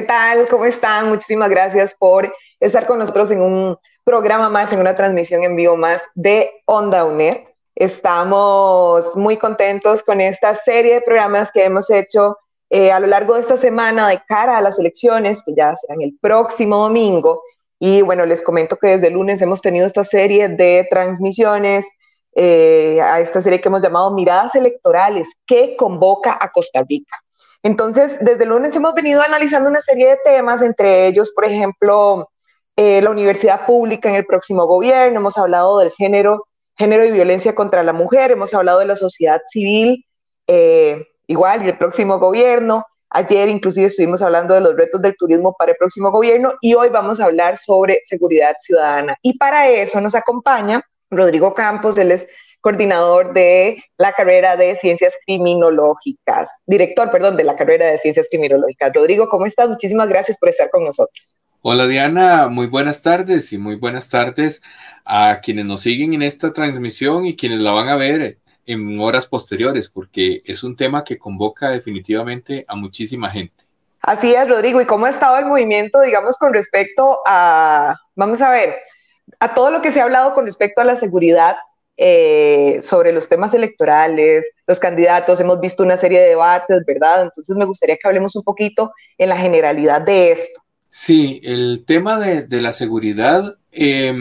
¿Qué 0.00 0.06
tal? 0.06 0.48
¿Cómo 0.48 0.64
están? 0.64 1.10
Muchísimas 1.10 1.50
gracias 1.50 1.94
por 1.94 2.32
estar 2.58 2.86
con 2.86 3.00
nosotros 3.00 3.30
en 3.32 3.42
un 3.42 3.76
programa 4.02 4.48
más, 4.48 4.72
en 4.72 4.80
una 4.80 4.96
transmisión 4.96 5.44
en 5.44 5.54
vivo 5.56 5.76
más 5.76 6.00
de 6.14 6.50
Onda 6.64 7.04
UNED. 7.04 7.40
Estamos 7.74 9.14
muy 9.14 9.36
contentos 9.36 10.02
con 10.02 10.22
esta 10.22 10.54
serie 10.54 10.94
de 10.94 11.00
programas 11.02 11.52
que 11.52 11.66
hemos 11.66 11.90
hecho 11.90 12.38
eh, 12.70 12.90
a 12.90 12.98
lo 12.98 13.08
largo 13.08 13.34
de 13.34 13.40
esta 13.40 13.58
semana 13.58 14.08
de 14.08 14.22
cara 14.26 14.56
a 14.56 14.62
las 14.62 14.78
elecciones, 14.78 15.42
que 15.44 15.52
ya 15.54 15.76
serán 15.76 16.00
el 16.00 16.16
próximo 16.18 16.78
domingo. 16.78 17.42
Y 17.78 18.00
bueno, 18.00 18.24
les 18.24 18.42
comento 18.42 18.78
que 18.78 18.88
desde 18.88 19.08
el 19.08 19.12
lunes 19.12 19.42
hemos 19.42 19.60
tenido 19.60 19.84
esta 19.84 20.04
serie 20.04 20.48
de 20.48 20.88
transmisiones, 20.90 21.86
eh, 22.34 23.02
a 23.02 23.20
esta 23.20 23.42
serie 23.42 23.60
que 23.60 23.68
hemos 23.68 23.82
llamado 23.82 24.12
Miradas 24.12 24.54
Electorales, 24.54 25.28
que 25.46 25.76
convoca 25.76 26.38
a 26.40 26.50
Costa 26.50 26.82
Rica. 26.88 27.18
Entonces, 27.62 28.18
desde 28.20 28.44
el 28.44 28.50
lunes 28.50 28.74
hemos 28.74 28.94
venido 28.94 29.22
analizando 29.22 29.68
una 29.68 29.80
serie 29.80 30.08
de 30.08 30.18
temas, 30.24 30.62
entre 30.62 31.06
ellos, 31.06 31.32
por 31.32 31.44
ejemplo, 31.44 32.30
eh, 32.76 33.02
la 33.02 33.10
universidad 33.10 33.66
pública 33.66 34.08
en 34.08 34.14
el 34.14 34.24
próximo 34.24 34.66
gobierno, 34.66 35.20
hemos 35.20 35.36
hablado 35.36 35.78
del 35.78 35.92
género, 35.92 36.46
género 36.76 37.04
y 37.04 37.10
violencia 37.10 37.54
contra 37.54 37.82
la 37.82 37.92
mujer, 37.92 38.30
hemos 38.30 38.54
hablado 38.54 38.78
de 38.78 38.86
la 38.86 38.96
sociedad 38.96 39.40
civil, 39.46 40.06
eh, 40.46 41.06
igual, 41.26 41.64
y 41.64 41.68
el 41.68 41.76
próximo 41.76 42.18
gobierno. 42.18 42.86
Ayer 43.10 43.48
inclusive 43.48 43.86
estuvimos 43.86 44.22
hablando 44.22 44.54
de 44.54 44.60
los 44.60 44.76
retos 44.76 45.02
del 45.02 45.16
turismo 45.16 45.54
para 45.58 45.72
el 45.72 45.76
próximo 45.76 46.10
gobierno 46.10 46.54
y 46.60 46.74
hoy 46.74 46.88
vamos 46.90 47.20
a 47.20 47.24
hablar 47.24 47.56
sobre 47.56 48.00
seguridad 48.04 48.54
ciudadana. 48.60 49.16
Y 49.20 49.36
para 49.36 49.68
eso 49.68 50.00
nos 50.00 50.14
acompaña 50.14 50.82
Rodrigo 51.10 51.52
Campos, 51.52 51.98
él 51.98 52.12
es 52.12 52.28
coordinador 52.60 53.32
de 53.32 53.82
la 53.96 54.12
carrera 54.12 54.56
de 54.56 54.76
Ciencias 54.76 55.14
Criminológicas, 55.24 56.50
director, 56.66 57.10
perdón, 57.10 57.36
de 57.36 57.44
la 57.44 57.56
carrera 57.56 57.86
de 57.86 57.98
Ciencias 57.98 58.26
Criminológicas. 58.30 58.92
Rodrigo, 58.94 59.28
¿cómo 59.28 59.46
estás? 59.46 59.68
Muchísimas 59.68 60.08
gracias 60.08 60.38
por 60.38 60.48
estar 60.48 60.70
con 60.70 60.84
nosotros. 60.84 61.40
Hola 61.62 61.86
Diana, 61.86 62.48
muy 62.48 62.66
buenas 62.66 63.02
tardes 63.02 63.52
y 63.52 63.58
muy 63.58 63.74
buenas 63.76 64.08
tardes 64.08 64.62
a 65.04 65.40
quienes 65.42 65.66
nos 65.66 65.82
siguen 65.82 66.14
en 66.14 66.22
esta 66.22 66.54
transmisión 66.54 67.26
y 67.26 67.36
quienes 67.36 67.58
la 67.58 67.72
van 67.72 67.88
a 67.88 67.96
ver 67.96 68.38
en 68.64 68.98
horas 69.00 69.26
posteriores, 69.26 69.90
porque 69.90 70.42
es 70.44 70.62
un 70.62 70.76
tema 70.76 71.04
que 71.04 71.18
convoca 71.18 71.70
definitivamente 71.70 72.64
a 72.68 72.76
muchísima 72.76 73.28
gente. 73.28 73.64
Así 74.00 74.34
es, 74.34 74.48
Rodrigo. 74.48 74.80
¿Y 74.80 74.86
cómo 74.86 75.06
ha 75.06 75.10
estado 75.10 75.36
el 75.38 75.44
movimiento, 75.44 76.00
digamos, 76.00 76.38
con 76.38 76.54
respecto 76.54 77.18
a, 77.26 77.94
vamos 78.14 78.40
a 78.40 78.50
ver, 78.50 78.78
a 79.38 79.52
todo 79.52 79.70
lo 79.70 79.82
que 79.82 79.92
se 79.92 80.00
ha 80.00 80.04
hablado 80.04 80.34
con 80.34 80.46
respecto 80.46 80.80
a 80.80 80.84
la 80.84 80.96
seguridad 80.96 81.56
eh, 82.02 82.80
sobre 82.82 83.12
los 83.12 83.28
temas 83.28 83.52
electorales, 83.52 84.50
los 84.66 84.80
candidatos, 84.80 85.38
hemos 85.38 85.60
visto 85.60 85.82
una 85.82 85.98
serie 85.98 86.18
de 86.18 86.28
debates, 86.28 86.82
¿verdad? 86.86 87.24
Entonces 87.24 87.54
me 87.56 87.66
gustaría 87.66 87.96
que 87.96 88.08
hablemos 88.08 88.34
un 88.34 88.42
poquito 88.42 88.90
en 89.18 89.28
la 89.28 89.36
generalidad 89.36 90.00
de 90.00 90.32
esto. 90.32 90.62
Sí, 90.88 91.42
el 91.44 91.84
tema 91.86 92.18
de, 92.18 92.60
la 92.62 92.72
seguridad 92.72 93.58
eh, 93.70 94.14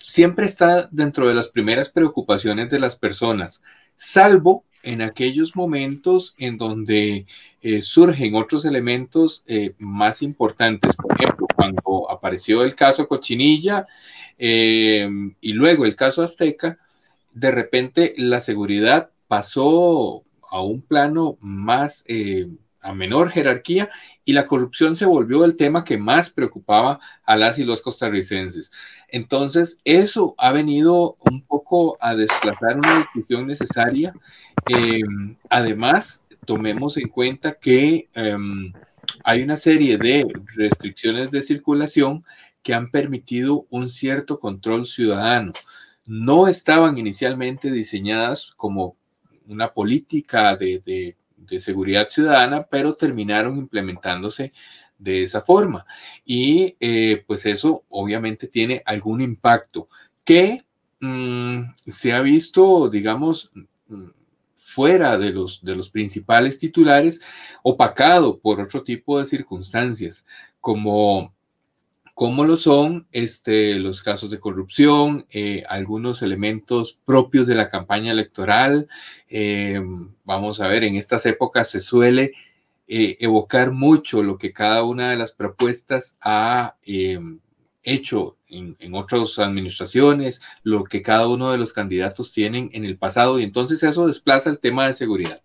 siempre 0.00 0.46
está 0.46 0.88
dentro 0.90 1.28
de 1.28 1.34
las 1.34 1.48
primeras 1.48 1.88
preocupaciones 1.88 2.68
de 2.68 2.80
las 2.80 2.96
personas, 2.96 3.62
salvo 3.94 4.64
en 4.82 5.02
aquellos 5.02 5.54
momentos 5.56 6.34
en 6.38 6.56
donde 6.56 7.26
eh, 7.62 7.82
surgen 7.82 8.34
otros 8.34 8.64
elementos 8.64 9.44
eh, 9.46 9.74
más 9.78 10.22
importantes. 10.22 10.96
Por 10.96 11.12
ejemplo, 11.12 11.46
cuando 11.54 12.10
apareció 12.10 12.64
el 12.64 12.74
caso 12.74 13.06
Cochinilla 13.06 13.86
eh, 14.38 15.08
y 15.40 15.52
luego 15.52 15.84
el 15.84 15.94
caso 15.94 16.22
Azteca, 16.22 16.78
de 17.40 17.50
repente 17.50 18.14
la 18.18 18.38
seguridad 18.40 19.10
pasó 19.26 20.24
a 20.50 20.60
un 20.60 20.82
plano 20.82 21.38
más, 21.40 22.04
eh, 22.06 22.48
a 22.82 22.92
menor 22.92 23.30
jerarquía 23.30 23.88
y 24.26 24.34
la 24.34 24.44
corrupción 24.44 24.94
se 24.94 25.06
volvió 25.06 25.46
el 25.46 25.56
tema 25.56 25.82
que 25.82 25.96
más 25.96 26.28
preocupaba 26.28 27.00
a 27.24 27.36
las 27.36 27.58
y 27.58 27.64
los 27.64 27.80
costarricenses. 27.80 28.72
Entonces, 29.08 29.80
eso 29.84 30.34
ha 30.36 30.52
venido 30.52 31.16
un 31.30 31.40
poco 31.42 31.96
a 32.00 32.14
desplazar 32.14 32.76
una 32.76 32.98
discusión 32.98 33.46
necesaria. 33.46 34.12
Eh, 34.68 35.00
además, 35.48 36.26
tomemos 36.44 36.98
en 36.98 37.08
cuenta 37.08 37.54
que 37.54 38.10
eh, 38.14 38.36
hay 39.24 39.42
una 39.42 39.56
serie 39.56 39.96
de 39.96 40.26
restricciones 40.56 41.30
de 41.30 41.40
circulación 41.40 42.22
que 42.62 42.74
han 42.74 42.90
permitido 42.90 43.66
un 43.70 43.88
cierto 43.88 44.38
control 44.38 44.84
ciudadano 44.84 45.52
no 46.10 46.48
estaban 46.48 46.98
inicialmente 46.98 47.70
diseñadas 47.70 48.52
como 48.56 48.96
una 49.46 49.72
política 49.72 50.56
de, 50.56 50.82
de, 50.84 51.60
seguridad 51.60 52.08
ciudadana, 52.08 52.66
pero 52.68 52.94
terminaron 52.94 53.56
implementándose 53.56 54.52
de 54.98 55.22
esa 55.22 55.40
forma. 55.40 55.86
Y 56.24 56.76
eh, 56.80 57.22
pues 57.24 57.46
eso 57.46 57.84
obviamente 57.88 58.48
tiene 58.48 58.82
algún 58.86 59.20
impacto 59.20 59.88
que 60.24 60.64
mmm, 60.98 61.62
se 61.86 62.12
ha 62.12 62.20
visto, 62.20 62.88
digamos, 62.88 63.52
fuera 64.56 65.16
de 65.16 65.30
los, 65.30 65.64
de 65.64 65.76
los 65.76 65.90
principales 65.90 66.58
titulares, 66.58 67.20
opacado 67.62 68.40
por 68.40 68.60
otro 68.60 68.82
tipo 68.82 69.20
de 69.20 69.26
circunstancias, 69.26 70.26
como 70.60 71.34
como 72.20 72.44
lo 72.44 72.58
son 72.58 73.06
este, 73.12 73.76
los 73.76 74.02
casos 74.02 74.30
de 74.30 74.38
corrupción, 74.38 75.26
eh, 75.30 75.62
algunos 75.66 76.20
elementos 76.20 76.98
propios 77.06 77.46
de 77.46 77.54
la 77.54 77.70
campaña 77.70 78.12
electoral. 78.12 78.88
Eh, 79.30 79.80
vamos 80.24 80.60
a 80.60 80.68
ver, 80.68 80.84
en 80.84 80.96
estas 80.96 81.24
épocas 81.24 81.70
se 81.70 81.80
suele 81.80 82.32
eh, 82.86 83.16
evocar 83.20 83.72
mucho 83.72 84.22
lo 84.22 84.36
que 84.36 84.52
cada 84.52 84.84
una 84.84 85.08
de 85.08 85.16
las 85.16 85.32
propuestas 85.32 86.18
ha 86.20 86.76
hecho 87.82 88.36
en, 88.48 88.76
en, 88.80 88.94
otras 88.94 89.38
administraciones, 89.38 90.42
lo 90.62 90.84
que 90.84 91.00
cada 91.00 91.26
uno 91.26 91.50
de 91.50 91.56
los 91.56 91.72
candidatos 91.72 92.32
tienen 92.34 92.68
en 92.74 92.84
el 92.84 92.98
pasado, 92.98 93.40
y 93.40 93.44
entonces 93.44 93.82
eso 93.82 94.06
desplaza 94.06 94.50
el 94.50 94.60
tema 94.60 94.86
de 94.86 94.92
seguridad. 94.92 95.40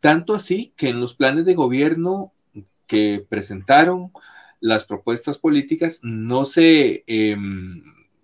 tanto 0.00 0.34
así 0.34 0.72
que 0.76 0.88
en 0.88 0.98
los 0.98 1.14
planes 1.14 1.44
de 1.44 1.54
gobierno 1.54 2.32
que 2.88 3.24
presentaron, 3.28 4.10
las 4.60 4.84
propuestas 4.84 5.38
políticas 5.38 6.00
no 6.02 6.44
se, 6.44 7.04
eh, 7.06 7.36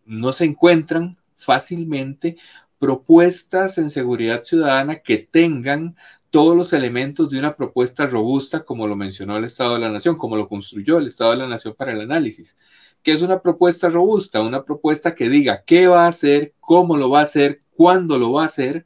no 0.04 0.32
se 0.32 0.44
encuentran 0.44 1.16
fácilmente 1.36 2.36
propuestas 2.78 3.78
en 3.78 3.90
seguridad 3.90 4.44
ciudadana 4.44 4.96
que 5.00 5.18
tengan 5.18 5.96
todos 6.30 6.56
los 6.56 6.72
elementos 6.72 7.30
de 7.30 7.38
una 7.38 7.56
propuesta 7.56 8.04
robusta, 8.04 8.60
como 8.64 8.86
lo 8.86 8.96
mencionó 8.96 9.36
el 9.36 9.44
Estado 9.44 9.74
de 9.74 9.80
la 9.80 9.90
Nación, 9.90 10.16
como 10.16 10.36
lo 10.36 10.48
construyó 10.48 10.98
el 10.98 11.06
Estado 11.06 11.30
de 11.30 11.38
la 11.38 11.48
Nación 11.48 11.74
para 11.74 11.92
el 11.92 12.00
análisis. 12.00 12.58
¿Qué 13.02 13.12
es 13.12 13.22
una 13.22 13.40
propuesta 13.40 13.88
robusta? 13.88 14.42
Una 14.42 14.64
propuesta 14.64 15.14
que 15.14 15.28
diga 15.28 15.62
qué 15.64 15.86
va 15.86 16.04
a 16.04 16.08
hacer, 16.08 16.54
cómo 16.60 16.96
lo 16.96 17.08
va 17.08 17.20
a 17.20 17.22
hacer, 17.22 17.60
cuándo 17.74 18.18
lo 18.18 18.32
va 18.32 18.42
a 18.42 18.46
hacer 18.46 18.84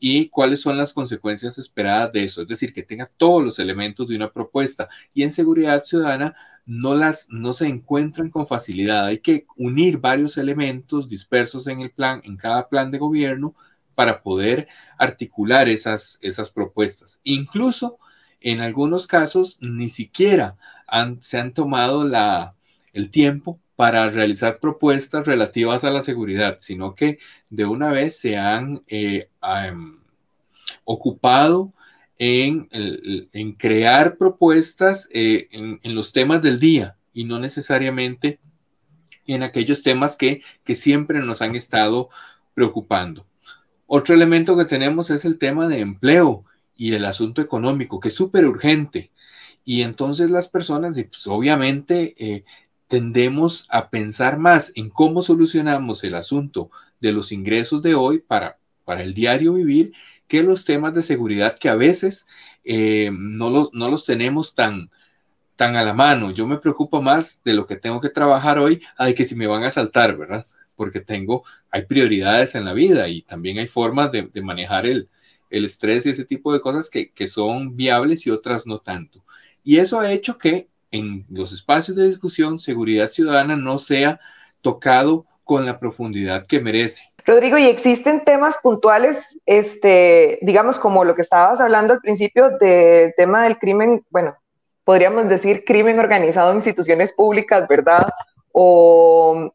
y 0.00 0.28
cuáles 0.28 0.60
son 0.60 0.76
las 0.76 0.92
consecuencias 0.92 1.58
esperadas 1.58 2.12
de 2.12 2.24
eso. 2.24 2.42
Es 2.42 2.48
decir, 2.48 2.72
que 2.72 2.82
tenga 2.82 3.06
todos 3.16 3.42
los 3.44 3.58
elementos 3.58 4.08
de 4.08 4.16
una 4.16 4.32
propuesta. 4.32 4.88
Y 5.12 5.22
en 5.22 5.30
seguridad 5.30 5.82
ciudadana 5.82 6.34
no, 6.66 6.94
las, 6.94 7.28
no 7.30 7.52
se 7.52 7.66
encuentran 7.66 8.30
con 8.30 8.46
facilidad. 8.46 9.06
Hay 9.06 9.18
que 9.18 9.46
unir 9.56 9.98
varios 9.98 10.36
elementos 10.36 11.08
dispersos 11.08 11.66
en 11.66 11.80
el 11.80 11.90
plan, 11.90 12.20
en 12.24 12.36
cada 12.36 12.68
plan 12.68 12.90
de 12.90 12.98
gobierno, 12.98 13.54
para 13.94 14.22
poder 14.22 14.68
articular 14.98 15.68
esas, 15.68 16.18
esas 16.22 16.50
propuestas. 16.50 17.20
Incluso 17.24 17.98
en 18.40 18.60
algunos 18.60 19.08
casos 19.08 19.58
ni 19.60 19.88
siquiera 19.88 20.56
han, 20.86 21.20
se 21.20 21.38
han 21.38 21.52
tomado 21.52 22.04
la, 22.04 22.54
el 22.92 23.10
tiempo 23.10 23.58
para 23.78 24.10
realizar 24.10 24.58
propuestas 24.58 25.24
relativas 25.24 25.84
a 25.84 25.92
la 25.92 26.02
seguridad, 26.02 26.56
sino 26.58 26.96
que 26.96 27.20
de 27.48 27.64
una 27.64 27.92
vez 27.92 28.18
se 28.18 28.36
han 28.36 28.82
eh, 28.88 29.28
ocupado 30.82 31.72
en, 32.18 32.68
crear 33.56 34.16
propuestas 34.16 35.08
eh, 35.14 35.46
en, 35.52 35.78
en, 35.84 35.94
los 35.94 36.10
temas 36.10 36.42
del 36.42 36.58
día 36.58 36.96
y 37.12 37.22
no 37.22 37.38
necesariamente 37.38 38.40
en 39.28 39.44
aquellos 39.44 39.84
temas 39.84 40.16
que, 40.16 40.42
que 40.64 40.74
siempre 40.74 41.20
nos 41.20 41.40
han 41.40 41.54
estado 41.54 42.08
preocupando. 42.54 43.28
Otro 43.86 44.12
elemento 44.12 44.56
que 44.56 44.64
tenemos 44.64 45.08
es 45.10 45.24
el 45.24 45.38
tema 45.38 45.68
de 45.68 45.78
empleo 45.78 46.44
y 46.76 46.94
el 46.94 47.04
asunto 47.04 47.40
económico, 47.40 48.00
que 48.00 48.08
es 48.08 48.14
súper 48.16 48.44
urgente. 48.44 49.12
Y 49.64 49.82
entonces 49.82 50.32
las 50.32 50.48
personas, 50.48 50.96
pues, 50.96 51.26
obviamente, 51.28 52.16
eh, 52.18 52.44
tendemos 52.88 53.66
a 53.68 53.90
pensar 53.90 54.38
más 54.38 54.72
en 54.74 54.90
cómo 54.90 55.22
solucionamos 55.22 56.02
el 56.04 56.14
asunto 56.14 56.70
de 57.00 57.12
los 57.12 57.32
ingresos 57.32 57.82
de 57.82 57.94
hoy 57.94 58.18
para, 58.18 58.58
para 58.84 59.02
el 59.02 59.14
diario 59.14 59.52
vivir 59.52 59.92
que 60.26 60.42
los 60.42 60.64
temas 60.64 60.94
de 60.94 61.02
seguridad 61.02 61.56
que 61.58 61.68
a 61.68 61.74
veces 61.74 62.26
eh, 62.64 63.10
no, 63.12 63.70
no 63.72 63.90
los 63.90 64.04
tenemos 64.04 64.54
tan, 64.54 64.90
tan 65.56 65.76
a 65.76 65.84
la 65.84 65.94
mano. 65.94 66.30
Yo 66.30 66.46
me 66.46 66.58
preocupo 66.58 67.02
más 67.02 67.42
de 67.44 67.54
lo 67.54 67.66
que 67.66 67.76
tengo 67.76 68.00
que 68.00 68.10
trabajar 68.10 68.58
hoy, 68.58 68.82
ay, 68.96 69.14
que 69.14 69.24
si 69.24 69.34
me 69.34 69.46
van 69.46 69.64
a 69.64 69.70
saltar, 69.70 70.16
¿verdad? 70.16 70.46
Porque 70.74 71.00
tengo, 71.00 71.44
hay 71.70 71.84
prioridades 71.86 72.54
en 72.54 72.64
la 72.64 72.72
vida 72.72 73.08
y 73.08 73.22
también 73.22 73.58
hay 73.58 73.68
formas 73.68 74.12
de, 74.12 74.30
manejar 74.42 74.86
el, 74.86 75.08
el, 75.50 75.64
estrés 75.64 76.06
y 76.06 76.10
ese 76.10 76.24
tipo 76.24 76.52
de 76.52 76.60
cosas 76.60 76.88
que, 76.90 77.10
que 77.10 77.26
son 77.26 77.76
viables 77.76 78.26
y 78.26 78.30
otras 78.30 78.66
no 78.66 78.78
tanto. 78.78 79.24
Y 79.64 79.78
eso 79.78 80.00
ha 80.00 80.12
hecho 80.12 80.38
que 80.38 80.68
en 80.90 81.26
los 81.28 81.52
espacios 81.52 81.96
de 81.96 82.06
discusión, 82.06 82.58
seguridad 82.58 83.08
ciudadana 83.08 83.56
no 83.56 83.78
sea 83.78 84.20
tocado 84.60 85.26
con 85.44 85.64
la 85.64 85.78
profundidad 85.78 86.46
que 86.46 86.60
merece. 86.60 87.12
Rodrigo, 87.24 87.58
¿y 87.58 87.66
existen 87.66 88.24
temas 88.24 88.56
puntuales, 88.62 89.38
este, 89.44 90.38
digamos, 90.42 90.78
como 90.78 91.04
lo 91.04 91.14
que 91.14 91.22
estabas 91.22 91.60
hablando 91.60 91.92
al 91.92 92.00
principio 92.00 92.50
del 92.58 93.12
tema 93.16 93.44
del 93.44 93.58
crimen, 93.58 94.04
bueno, 94.10 94.36
podríamos 94.84 95.28
decir 95.28 95.64
crimen 95.66 95.98
organizado 95.98 96.50
en 96.50 96.56
instituciones 96.56 97.12
públicas, 97.12 97.68
¿verdad? 97.68 98.08
O 98.52 99.52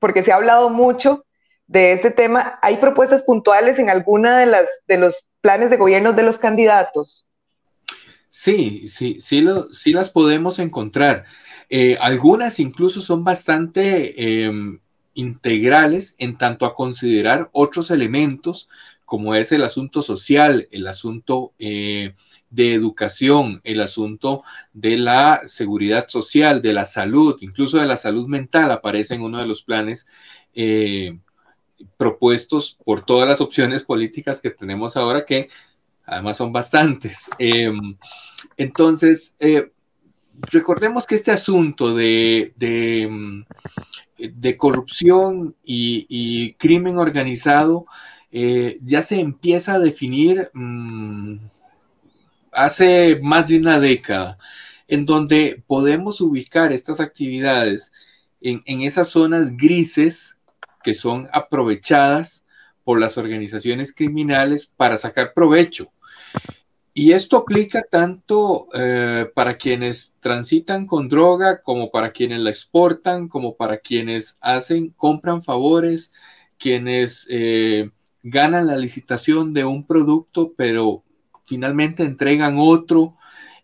porque 0.00 0.24
se 0.24 0.32
ha 0.32 0.36
hablado 0.36 0.70
mucho 0.70 1.24
de 1.68 1.92
este 1.92 2.10
tema. 2.10 2.58
¿Hay 2.62 2.78
propuestas 2.78 3.22
puntuales 3.22 3.78
en 3.78 3.88
alguna 3.88 4.38
de 4.40 4.46
las 4.46 4.68
de 4.88 4.98
los 4.98 5.30
planes 5.40 5.70
de 5.70 5.76
gobierno 5.76 6.12
de 6.12 6.24
los 6.24 6.38
candidatos? 6.38 7.28
Sí, 8.36 8.88
sí, 8.88 9.18
sí, 9.20 9.42
lo, 9.42 9.70
sí 9.70 9.92
las 9.92 10.10
podemos 10.10 10.58
encontrar. 10.58 11.24
Eh, 11.70 11.96
algunas 12.00 12.58
incluso 12.58 13.00
son 13.00 13.22
bastante 13.22 14.44
em, 14.44 14.80
integrales 15.14 16.16
en 16.18 16.36
tanto 16.36 16.66
a 16.66 16.74
considerar 16.74 17.48
otros 17.52 17.92
elementos 17.92 18.68
como 19.04 19.36
es 19.36 19.52
el 19.52 19.62
asunto 19.62 20.02
social, 20.02 20.66
el 20.72 20.88
asunto 20.88 21.52
eh, 21.60 22.14
de 22.50 22.74
educación, 22.74 23.60
el 23.62 23.80
asunto 23.80 24.42
de 24.72 24.96
la 24.96 25.42
seguridad 25.44 26.08
social, 26.08 26.60
de 26.60 26.72
la 26.72 26.86
salud, 26.86 27.36
incluso 27.40 27.78
de 27.78 27.86
la 27.86 27.96
salud 27.96 28.26
mental, 28.26 28.72
aparece 28.72 29.14
en 29.14 29.22
uno 29.22 29.38
de 29.38 29.46
los 29.46 29.62
planes 29.62 30.08
eh, 30.54 31.18
propuestos 31.96 32.78
por 32.84 33.04
todas 33.04 33.28
las 33.28 33.40
opciones 33.40 33.84
políticas 33.84 34.40
que 34.40 34.50
tenemos 34.50 34.96
ahora, 34.96 35.24
que 35.24 35.50
además 36.04 36.36
son 36.36 36.52
bastantes. 36.52 37.28
Em, 37.38 37.76
entonces, 38.56 39.36
eh, 39.40 39.72
recordemos 40.50 41.06
que 41.06 41.14
este 41.14 41.30
asunto 41.30 41.94
de, 41.94 42.52
de, 42.56 43.08
mm, 43.10 43.44
corrupción 44.56 45.54
y, 45.64 46.54
crimen 46.54 46.98
organizado 46.98 47.86
eh, 48.32 48.78
ya 48.80 49.02
se 49.02 49.20
empieza 49.20 49.74
a 49.74 49.78
definir 49.78 50.50
mm, 50.54 51.36
hace 52.52 53.20
más 53.22 53.46
de 53.48 53.58
una 53.58 53.80
década, 53.80 54.38
en 54.88 55.04
donde 55.04 55.62
podemos 55.66 56.20
ubicar 56.20 56.72
estas 56.72 57.00
actividades 57.00 57.92
en, 58.40 58.82
esas 58.82 59.08
zonas 59.08 59.56
grises 59.56 60.38
que 60.82 60.94
son 60.94 61.28
aprovechadas 61.32 62.44
por 62.84 63.00
las 63.00 63.16
organizaciones 63.16 63.94
criminales 63.94 64.70
para 64.76 64.98
sacar 64.98 65.32
provecho. 65.32 65.90
Y 66.96 67.10
esto 67.10 67.38
aplica 67.38 67.82
tanto 67.82 68.68
eh, 68.72 69.28
para 69.34 69.58
quienes 69.58 70.16
transitan 70.20 70.86
con 70.86 71.08
droga, 71.08 71.60
como 71.60 71.90
para 71.90 72.12
quienes 72.12 72.38
la 72.38 72.50
exportan, 72.50 73.26
como 73.26 73.56
para 73.56 73.78
quienes 73.78 74.38
hacen, 74.40 74.90
compran 74.90 75.42
favores, 75.42 76.12
quienes 76.56 77.26
eh, 77.30 77.90
ganan 78.22 78.68
la 78.68 78.76
licitación 78.76 79.52
de 79.52 79.64
un 79.64 79.84
producto, 79.84 80.54
pero 80.56 81.02
finalmente 81.42 82.04
entregan 82.04 82.58
otro 82.58 83.16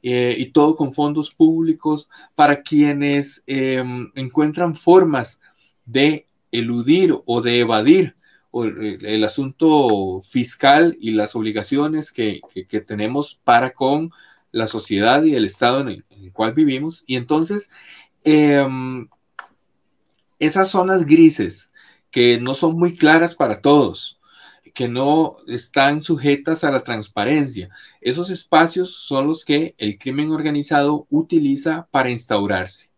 eh, 0.03 0.35
y 0.37 0.47
todo 0.47 0.75
con 0.75 0.93
fondos 0.93 1.31
públicos 1.31 2.09
para 2.35 2.63
quienes 2.63 3.45
em, 3.47 4.11
encuentran 4.17 4.75
formas 4.75 5.41
de 5.85 6.27
eludir 6.51 7.15
o 7.27 7.41
de 7.41 7.61
evadir 7.61 8.17
el, 8.53 9.25
asunto 9.25 10.23
fiscal 10.23 10.97
y 11.01 11.13
las 11.13 11.37
obligaciones 11.37 12.13
que, 12.13 12.41
tenemos 12.87 13.41
para 13.45 13.73
con 13.73 14.11
la 14.53 14.67
sociedad 14.67 15.23
y 15.23 15.35
el 15.35 15.45
estado 15.45 15.81
en 15.81 15.89
el, 15.89 16.33
cual 16.33 16.53
vivimos. 16.53 17.05
Y 17.07 17.17
entonces, 17.17 17.71
em, 18.25 19.09
esas 20.39 20.69
zonas 20.71 21.07
grises 21.07 21.71
que 22.11 22.41
no 22.41 22.55
son 22.55 22.77
muy 22.77 22.95
claras 22.95 23.35
para 23.35 23.61
todos, 23.61 24.19
que 24.75 24.89
no 24.89 25.37
están 25.47 26.03
sujetas 26.03 26.65
a 26.65 26.71
la 26.71 26.83
transparencia. 26.83 27.71
Esos 28.01 28.31
espacios 28.31 28.95
son 28.95 29.29
los 29.29 29.45
que 29.45 29.75
el 29.79 29.99
crimen 29.99 30.33
organizado 30.33 31.07
utiliza 31.11 31.89
para 31.91 32.11
instaurarse. 32.11 32.91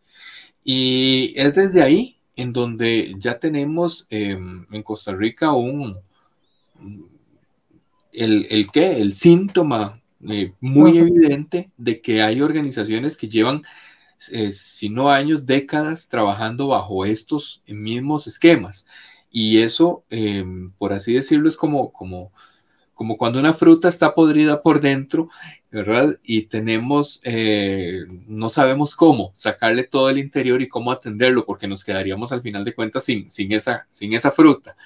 Y 0.64 1.34
es 1.36 1.56
desde 1.56 1.82
ahí 1.82 2.21
en 2.36 2.52
donde 2.52 3.14
ya 3.18 3.38
tenemos 3.38 4.06
em, 4.10 4.66
en 4.70 4.82
Costa 4.82 5.14
Rica 5.14 5.52
un, 5.52 5.98
el, 8.12 8.46
el 8.50 8.70
qué, 8.70 9.00
el 9.00 9.14
síntoma 9.14 10.02
eh, 10.28 10.52
muy 10.60 10.98
evidente 10.98 11.70
de 11.76 12.00
que 12.00 12.22
hay 12.22 12.40
organizaciones 12.40 13.16
que 13.16 13.28
llevan, 13.28 13.62
eh, 14.30 14.52
si 14.52 14.88
no 14.88 15.10
años, 15.10 15.46
décadas 15.46 16.08
trabajando 16.08 16.68
bajo 16.68 17.04
estos 17.04 17.62
mismos 17.66 18.26
esquemas. 18.26 18.86
Y 19.30 19.58
eso, 19.58 20.04
em, 20.10 20.72
por 20.72 20.92
así 20.92 21.14
decirlo, 21.14 21.48
es 21.48 21.56
como, 21.56 21.92
como, 21.92 22.32
como 22.94 23.16
cuando 23.16 23.40
una 23.40 23.54
fruta 23.54 23.88
está 23.88 24.14
podrida 24.14 24.62
por 24.62 24.80
dentro, 24.80 25.28
¿verdad? 25.72 26.18
Y 26.22 26.42
tenemos, 26.42 27.20
eh, 27.24 28.04
no 28.28 28.50
sabemos 28.50 28.94
cómo 28.94 29.32
sacarle 29.34 29.84
todo 29.84 30.10
el 30.10 30.18
interior 30.18 30.60
y 30.60 30.68
cómo 30.68 30.92
atenderlo, 30.92 31.46
porque 31.46 31.66
nos 31.66 31.82
quedaríamos 31.82 32.30
al 32.30 32.42
final 32.42 32.64
de 32.64 32.74
cuentas 32.74 33.04
sin, 33.04 33.30
sin, 33.30 33.52
esa, 33.52 33.86
sin 33.88 34.12
esa 34.12 34.30
fruta. 34.30 34.76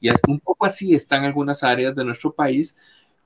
Y 0.00 0.08
es 0.08 0.20
un 0.28 0.38
poco 0.40 0.66
así 0.66 0.94
están 0.94 1.24
algunas 1.24 1.62
áreas 1.64 1.96
de 1.96 2.04
nuestro 2.04 2.34
país 2.34 2.76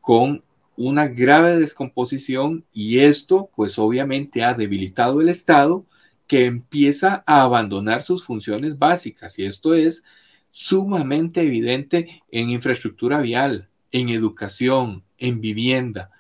con 0.01 0.45
una 0.77 1.09
grave 1.09 1.59
descomposición 1.59 2.65
y 2.73 3.01
esto 3.01 3.51
pues 3.57 3.81
obviamente 3.81 4.45
ha 4.45 4.55
debilitado 4.55 5.21
el 5.21 5.29
Estado 5.29 5.85
que 6.29 6.47
empieza 6.47 7.25
a 7.27 7.43
abandonar 7.43 8.03
sus 8.03 8.25
funciones 8.25 8.79
básicas 8.79 9.41
y 9.41 9.45
esto 9.45 9.75
es 9.75 10.05
sumamente 10.53 11.41
evidente 11.41 12.23
en 12.31 12.51
infraestructura 12.51 13.21
vial, 13.21 13.69
en 13.91 14.09
educación, 14.09 15.03
en 15.19 15.41
vivienda. 15.41 16.13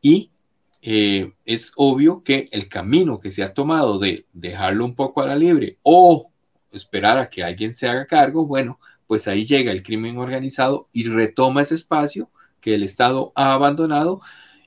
Y 0.00 0.29
eh, 0.82 1.32
es 1.44 1.72
obvio 1.76 2.22
que 2.22 2.48
el 2.52 2.68
camino 2.68 3.20
que 3.20 3.30
se 3.30 3.42
ha 3.42 3.52
tomado 3.52 3.98
de 3.98 4.26
dejarlo 4.32 4.84
un 4.84 4.94
poco 4.94 5.22
a 5.22 5.26
la 5.26 5.36
libre 5.36 5.78
o 5.82 6.30
esperar 6.72 7.18
a 7.18 7.28
que 7.28 7.44
alguien 7.44 7.74
se 7.74 7.88
haga 7.88 8.06
cargo, 8.06 8.46
bueno, 8.46 8.78
pues 9.06 9.28
ahí 9.28 9.44
llega 9.44 9.72
el 9.72 9.82
crimen 9.82 10.18
organizado 10.18 10.88
y 10.92 11.08
retoma 11.08 11.62
ese 11.62 11.74
espacio 11.74 12.30
que 12.60 12.74
el 12.74 12.82
Estado 12.82 13.32
ha 13.34 13.54
abandonado 13.54 14.20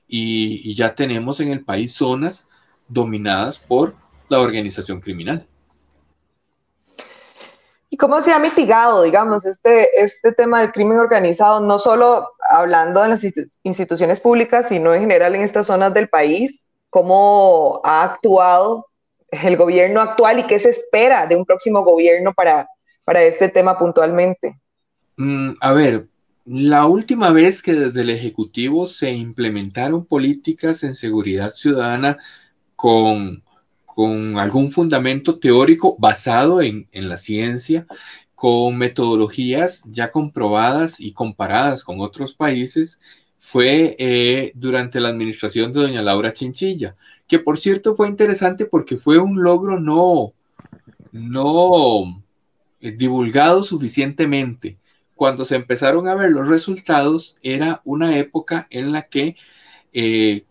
y 0.06 0.74
ya 0.74 0.94
tenemos 0.94 1.40
en 1.40 1.48
el 1.48 1.64
país 1.64 1.94
zonas 1.94 2.48
dominadas 2.88 3.58
por 3.58 3.96
la 4.28 4.40
organización 4.40 5.00
criminal. 5.00 5.48
¿Y 7.94 7.96
cómo 7.96 8.20
se 8.20 8.32
ha 8.32 8.40
mitigado, 8.40 9.04
digamos, 9.04 9.46
este, 9.46 10.02
este 10.02 10.32
tema 10.32 10.60
del 10.60 10.72
crimen 10.72 10.98
organizado, 10.98 11.60
no 11.60 11.78
solo 11.78 12.26
hablando 12.50 13.04
en 13.04 13.10
las 13.10 13.24
instituciones 13.62 14.18
públicas, 14.18 14.66
sino 14.68 14.92
en 14.92 15.02
general 15.02 15.36
en 15.36 15.42
estas 15.42 15.68
zonas 15.68 15.94
del 15.94 16.08
país? 16.08 16.72
¿Cómo 16.90 17.80
ha 17.84 18.02
actuado 18.02 18.88
el 19.30 19.56
gobierno 19.56 20.00
actual 20.00 20.40
y 20.40 20.42
qué 20.42 20.58
se 20.58 20.70
espera 20.70 21.28
de 21.28 21.36
un 21.36 21.44
próximo 21.44 21.84
gobierno 21.84 22.34
para, 22.34 22.66
para 23.04 23.22
este 23.22 23.48
tema 23.48 23.78
puntualmente? 23.78 24.58
Mm, 25.16 25.50
a 25.60 25.72
ver, 25.72 26.08
la 26.46 26.86
última 26.86 27.30
vez 27.30 27.62
que 27.62 27.74
desde 27.74 28.00
el 28.00 28.10
Ejecutivo 28.10 28.88
se 28.88 29.12
implementaron 29.12 30.04
políticas 30.04 30.82
en 30.82 30.96
seguridad 30.96 31.52
ciudadana 31.52 32.18
con 32.74 33.44
con 33.94 34.38
algún 34.38 34.72
fundamento 34.72 35.38
teórico 35.38 35.96
basado 36.00 36.60
en, 36.60 36.88
la 36.92 37.16
ciencia, 37.16 37.86
con 38.34 38.76
metodologías 38.76 39.84
ya 39.86 40.10
comprobadas 40.10 40.98
y 41.00 41.12
comparadas 41.12 41.84
con 41.84 42.00
otros 42.00 42.34
países, 42.34 43.00
fue 43.38 43.94
eh, 44.00 44.50
durante 44.56 44.98
la 44.98 45.10
administración 45.10 45.72
de 45.72 45.82
doña 45.82 46.02
Laura 46.02 46.32
Chinchilla, 46.32 46.96
que 47.28 47.38
por 47.38 47.56
cierto 47.56 47.94
fue 47.94 48.08
interesante 48.08 48.66
porque 48.66 48.96
fue 48.96 49.18
un 49.18 49.44
logro 49.44 49.78
no, 49.78 50.32
no 51.12 52.20
eh, 52.80 52.90
divulgado 52.90 53.62
suficientemente. 53.62 54.76
Cuando 55.14 55.44
se 55.44 55.54
empezaron 55.54 56.08
a 56.08 56.16
ver 56.16 56.32
los 56.32 56.48
resultados, 56.48 57.36
era 57.42 57.80
una 57.84 58.18
época 58.18 58.66
en 58.70 58.90
la 58.90 59.02
que 59.02 59.36
eh, 59.92 60.44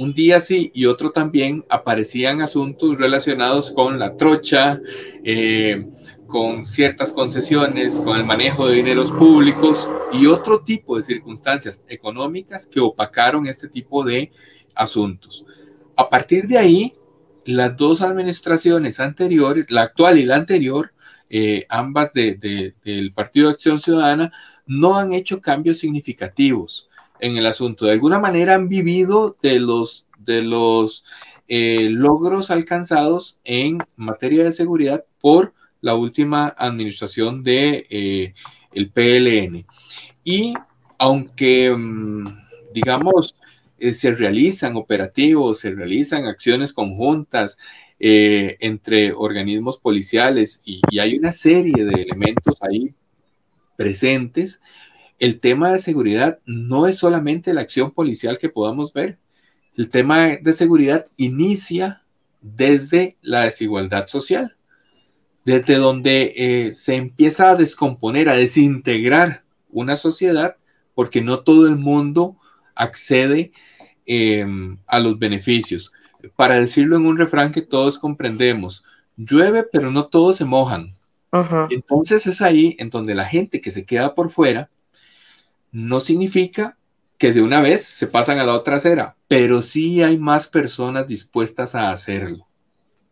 un 0.00 0.14
día 0.14 0.40
sí 0.40 0.70
y 0.74 0.86
otro 0.86 1.10
también 1.10 1.62
aparecían 1.68 2.40
asuntos 2.40 2.96
relacionados 2.96 3.70
con 3.70 3.98
la 3.98 4.16
trocha, 4.16 4.80
eh, 5.22 5.86
con 6.26 6.64
ciertas 6.64 7.12
concesiones, 7.12 8.00
con 8.00 8.16
el 8.16 8.24
manejo 8.24 8.66
de 8.66 8.76
dineros 8.76 9.12
públicos 9.12 9.90
y 10.14 10.24
otro 10.24 10.62
tipo 10.64 10.96
de 10.96 11.02
circunstancias 11.02 11.84
económicas 11.86 12.66
que 12.66 12.80
opacaron 12.80 13.46
este 13.46 13.68
tipo 13.68 14.02
de 14.02 14.32
asuntos. 14.74 15.44
A 15.96 16.08
partir 16.08 16.46
de 16.46 16.56
ahí, 16.56 16.94
las 17.44 17.76
dos 17.76 18.00
administraciones 18.00 19.00
anteriores, 19.00 19.70
la 19.70 19.82
actual 19.82 20.18
y 20.18 20.24
la 20.24 20.36
anterior, 20.36 20.94
eh, 21.28 21.66
ambas 21.68 22.14
del 22.14 23.12
Partido 23.14 23.48
de 23.48 23.52
Acción 23.52 23.78
Ciudadana, 23.78 24.32
no 24.64 24.96
han 24.96 25.12
hecho 25.12 25.42
cambios 25.42 25.76
significativos 25.76 26.89
en 27.20 27.36
el 27.36 27.46
asunto. 27.46 27.86
De 27.86 27.92
alguna 27.92 28.18
manera 28.18 28.54
han 28.54 28.68
vivido 28.68 29.36
de 29.42 29.60
los, 29.60 30.06
de 30.18 30.42
los 30.42 31.04
eh, 31.48 31.88
logros 31.90 32.50
alcanzados 32.50 33.38
en 33.44 33.78
materia 33.96 34.44
de 34.44 34.52
seguridad 34.52 35.04
por 35.20 35.52
la 35.80 35.94
última 35.94 36.48
administración 36.56 37.42
de 37.42 37.86
eh, 37.90 38.34
el 38.72 38.90
PLN. 38.90 39.64
Y 40.22 40.54
aunque, 40.98 41.74
mm, 41.76 42.24
digamos, 42.72 43.34
eh, 43.78 43.92
se 43.92 44.14
realizan 44.14 44.76
operativos, 44.76 45.60
se 45.60 45.70
realizan 45.72 46.26
acciones 46.26 46.72
conjuntas 46.72 47.58
entre 48.02 49.12
organismos 49.12 49.76
policiales 49.76 50.62
y, 50.64 50.80
y 50.90 51.00
hay 51.00 51.18
una 51.18 51.32
serie 51.32 51.84
de 51.84 52.00
elementos 52.00 52.56
ahí 52.62 52.94
presentes, 53.76 54.62
el 55.20 55.38
tema 55.38 55.70
de 55.70 55.78
seguridad 55.78 56.40
no 56.46 56.86
es 56.86 56.98
solamente 56.98 57.52
la 57.52 57.60
acción 57.60 57.90
policial 57.90 58.38
que 58.38 58.48
podamos 58.48 58.94
ver. 58.94 59.18
El 59.76 59.90
tema 59.90 60.28
de 60.28 60.52
seguridad 60.54 61.04
inicia 61.18 62.02
desde 62.40 63.18
la 63.20 63.42
desigualdad 63.42 64.08
social, 64.08 64.56
desde 65.44 65.76
donde 65.76 66.32
eh, 66.36 66.72
se 66.72 66.96
empieza 66.96 67.50
a 67.50 67.54
descomponer, 67.54 68.30
a 68.30 68.34
desintegrar 68.34 69.44
una 69.68 69.98
sociedad, 69.98 70.56
porque 70.94 71.20
no 71.20 71.40
todo 71.40 71.68
el 71.68 71.76
mundo 71.76 72.36
accede 72.74 73.52
em, 74.06 74.78
a 74.86 75.00
los 75.00 75.18
beneficios. 75.18 75.92
Para 76.34 76.58
decirlo 76.58 76.96
en 76.96 77.04
un 77.04 77.18
refrán 77.18 77.52
que 77.52 77.62
todos 77.62 77.98
comprendemos, 77.98 78.84
llueve, 79.18 79.64
pero 79.70 79.90
no 79.90 80.06
todos 80.06 80.36
se 80.36 80.46
mojan. 80.46 80.94
Entonces 81.70 82.26
es 82.26 82.40
ahí 82.40 82.74
en 82.78 82.88
donde 82.88 83.14
la 83.14 83.26
gente 83.26 83.60
que 83.60 83.70
se 83.70 83.84
queda 83.84 84.14
por 84.14 84.30
fuera 84.30 84.70
no 85.72 86.00
significa 86.00 86.76
que 87.18 87.32
de 87.32 87.42
una 87.42 87.60
vez 87.60 87.84
se 87.84 88.06
pasan 88.06 88.38
a 88.38 88.44
la 88.44 88.54
otra 88.54 88.76
acera, 88.76 89.16
pero 89.28 89.62
sí 89.62 90.02
hay 90.02 90.18
más 90.18 90.46
personas 90.46 91.06
dispuestas 91.06 91.74
a 91.74 91.92
hacerlo. 91.92 92.46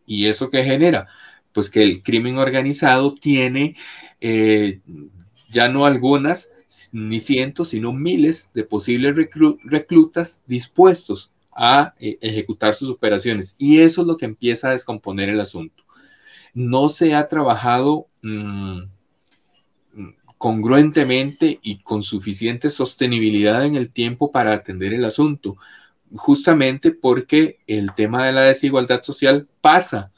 ¿Y 0.07 0.27
eso 0.27 0.49
qué 0.49 0.65
genera? 0.65 1.09
Pues 1.53 1.69
que 1.69 1.83
el 1.83 2.03
crimen 2.03 2.39
organizado 2.39 3.15
tiene 3.15 3.77
eh, 4.21 4.81
ya 5.51 5.69
no 5.69 5.85
algunas, 5.85 6.51
ni 6.93 7.21
cientos, 7.21 7.69
sino 7.69 7.93
miles 7.93 8.51
de 8.55 8.65
posibles 8.65 9.15
reclutas 9.65 10.43
dispuestos 10.47 11.33
a 11.53 11.93
eh, 11.99 12.19
ejecutar 12.21 12.75
sus 12.75 12.91
operaciones. 12.91 13.57
Y 13.59 13.81
eso 13.81 14.03
es 14.03 14.07
lo 14.07 14.17
que 14.17 14.27
empieza 14.27 14.69
a 14.69 14.73
descomponer 14.73 15.29
el 15.29 15.41
asunto. 15.41 15.85
No 16.55 16.89
se 16.89 17.15
ha 17.15 17.27
trabajado 17.29 18.07
mm, 18.23 18.83
congruentemente 20.39 21.59
y 21.63 21.83
con 21.83 22.03
suficiente 22.03 22.71
sostenibilidad 22.71 23.67
en 23.67 23.75
el 23.75 23.91
tiempo 23.91 24.31
para 24.31 24.53
atender 24.53 24.95
el 24.95 25.05
asunto, 25.05 25.57
justamente 26.15 26.93
porque 26.93 27.59
el 27.67 27.93
tema 27.95 28.25
de 28.25 28.33
la 28.33 28.43
desigualdad 28.43 29.03
social 29.03 29.47
pasa 29.61 30.13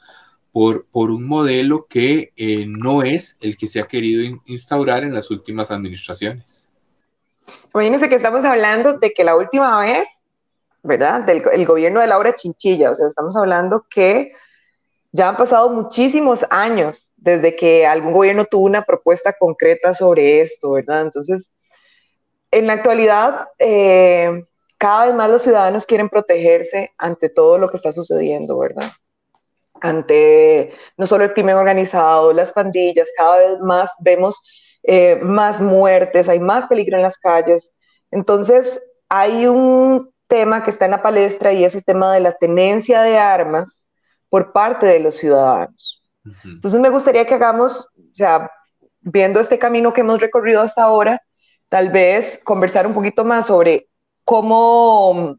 por, 0.51 0.85
por 0.85 1.11
un 1.11 1.25
modelo 1.27 1.87
que 1.89 2.33
eh, 2.37 2.65
no 2.67 3.03
es 3.03 3.37
el 3.41 3.57
que 3.57 3.67
se 3.67 3.79
ha 3.79 3.83
querido 3.83 4.39
instaurar 4.45 5.03
en 5.03 5.13
las 5.13 5.31
últimas 5.31 5.71
administraciones. 5.71 6.67
Imagínense 7.73 8.09
que 8.09 8.15
estamos 8.15 8.45
hablando 8.45 8.99
de 8.99 9.13
que 9.13 9.23
la 9.23 9.35
última 9.35 9.79
vez, 9.79 10.07
¿verdad? 10.83 11.21
Del 11.21 11.41
el 11.53 11.65
gobierno 11.65 11.99
de 11.99 12.07
Laura 12.07 12.35
Chinchilla, 12.35 12.91
o 12.91 12.95
sea, 12.95 13.07
estamos 13.07 13.35
hablando 13.35 13.85
que 13.89 14.33
ya 15.11 15.29
han 15.29 15.37
pasado 15.37 15.69
muchísimos 15.69 16.45
años 16.49 17.13
desde 17.17 17.55
que 17.55 17.85
algún 17.85 18.13
gobierno 18.13 18.45
tuvo 18.45 18.65
una 18.65 18.83
propuesta 18.83 19.33
concreta 19.33 19.93
sobre 19.93 20.41
esto, 20.41 20.71
¿verdad? 20.71 21.01
Entonces, 21.01 21.51
en 22.51 22.67
la 22.67 22.73
actualidad, 22.73 23.47
eh, 23.59 24.43
cada 24.77 25.07
vez 25.07 25.15
más 25.15 25.29
los 25.29 25.41
ciudadanos 25.41 25.85
quieren 25.85 26.09
protegerse 26.09 26.91
ante 26.97 27.29
todo 27.29 27.57
lo 27.57 27.69
que 27.69 27.77
está 27.77 27.91
sucediendo, 27.91 28.57
¿verdad? 28.57 28.91
Ante 29.81 30.73
no 30.97 31.07
solo 31.07 31.25
el 31.25 31.33
crimen 31.33 31.55
organizado, 31.55 32.33
las 32.33 32.53
pandillas, 32.53 33.09
cada 33.17 33.37
vez 33.37 33.59
más 33.59 33.93
vemos 33.99 34.41
eh, 34.83 35.17
más 35.21 35.61
muertes, 35.61 36.29
hay 36.29 36.39
más 36.39 36.67
peligro 36.67 36.97
en 36.97 37.03
las 37.03 37.17
calles. 37.17 37.73
Entonces, 38.11 38.81
hay 39.09 39.45
un 39.45 40.11
tema 40.27 40.63
que 40.63 40.69
está 40.69 40.85
en 40.85 40.91
la 40.91 41.01
palestra 41.01 41.51
y 41.51 41.65
es 41.65 41.75
el 41.75 41.83
tema 41.83 42.13
de 42.13 42.21
la 42.21 42.33
tenencia 42.33 43.01
de 43.01 43.17
armas 43.17 43.87
por 44.31 44.53
parte 44.53 44.85
de 44.85 44.99
los 45.01 45.15
ciudadanos. 45.15 46.01
Entonces 46.45 46.79
me 46.79 46.89
gustaría 46.89 47.25
que 47.25 47.33
hagamos, 47.33 47.81
o 47.97 48.15
sea, 48.15 48.49
viendo 49.01 49.41
este 49.41 49.59
camino 49.59 49.91
que 49.91 50.01
hemos 50.01 50.21
recorrido 50.21 50.61
hasta 50.61 50.83
ahora, 50.83 51.21
tal 51.67 51.89
vez 51.89 52.39
conversar 52.45 52.87
un 52.87 52.93
poquito 52.93 53.25
más 53.25 53.47
sobre 53.47 53.89
cómo, 54.23 55.35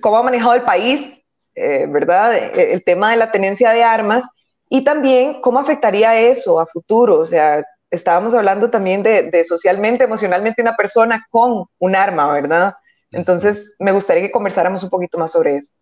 cómo 0.00 0.16
ha 0.16 0.22
manejado 0.22 0.54
el 0.54 0.62
país, 0.62 1.20
eh, 1.56 1.86
¿verdad? 1.88 2.36
E, 2.36 2.72
el 2.72 2.84
tema 2.84 3.10
de 3.10 3.16
la 3.16 3.32
tenencia 3.32 3.72
de 3.72 3.82
armas 3.82 4.24
y 4.68 4.84
también 4.84 5.40
cómo 5.40 5.58
afectaría 5.58 6.20
eso 6.20 6.60
a 6.60 6.66
futuro. 6.66 7.18
O 7.18 7.26
sea, 7.26 7.64
estábamos 7.90 8.32
hablando 8.32 8.70
también 8.70 9.02
de, 9.02 9.24
de 9.24 9.44
socialmente, 9.44 10.04
emocionalmente 10.04 10.62
una 10.62 10.76
persona 10.76 11.26
con 11.30 11.64
un 11.80 11.96
arma, 11.96 12.32
¿verdad? 12.32 12.74
Entonces, 13.10 13.74
me 13.80 13.90
gustaría 13.90 14.22
que 14.22 14.30
conversáramos 14.30 14.84
un 14.84 14.90
poquito 14.90 15.18
más 15.18 15.32
sobre 15.32 15.56
esto. 15.56 15.80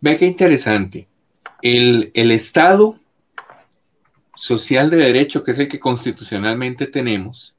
Ve 0.00 0.16
qué 0.16 0.26
interesante. 0.26 1.06
El, 1.62 2.10
Estado 2.14 2.98
social 4.34 4.88
de 4.88 4.96
derecho, 4.96 5.42
que 5.42 5.50
es 5.50 5.58
el 5.58 5.68
que 5.68 5.78
constitucionalmente 5.78 6.86
tenemos, 6.86 7.54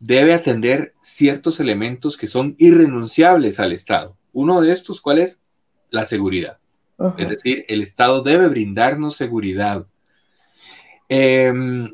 debe 0.00 0.34
atender 0.34 0.94
ciertos 1.00 1.60
elementos 1.60 2.16
que 2.16 2.26
son 2.26 2.56
irrenunciables 2.58 3.60
al 3.60 3.72
Estado. 3.72 4.16
Uno 4.32 4.60
de 4.60 4.72
estos, 4.72 5.00
¿cuál 5.00 5.18
es? 5.18 5.42
La 5.90 6.04
seguridad. 6.04 6.58
Es 7.18 7.28
decir, 7.28 7.64
el 7.68 7.82
Estado 7.82 8.22
debe 8.22 8.48
brindarnos 8.48 9.16
seguridad. 9.16 9.86
Em, 11.08 11.92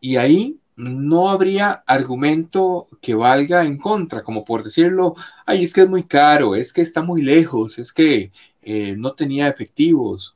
y 0.00 0.16
ahí 0.16 0.58
no 0.76 1.30
habría 1.30 1.82
argumento 1.86 2.86
que 3.00 3.14
valga 3.14 3.64
en 3.64 3.78
contra, 3.78 4.22
como 4.22 4.44
por 4.44 4.62
decirlo, 4.62 5.14
ay, 5.46 5.64
es 5.64 5.72
que 5.72 5.82
es 5.82 5.88
muy 5.88 6.02
caro, 6.02 6.54
es 6.54 6.72
que 6.72 6.82
está 6.82 7.02
muy 7.02 7.22
lejos, 7.22 7.78
es 7.78 7.92
que 7.92 8.30
eh, 8.68 8.96
no 8.98 9.12
tenía 9.12 9.46
efectivos, 9.46 10.34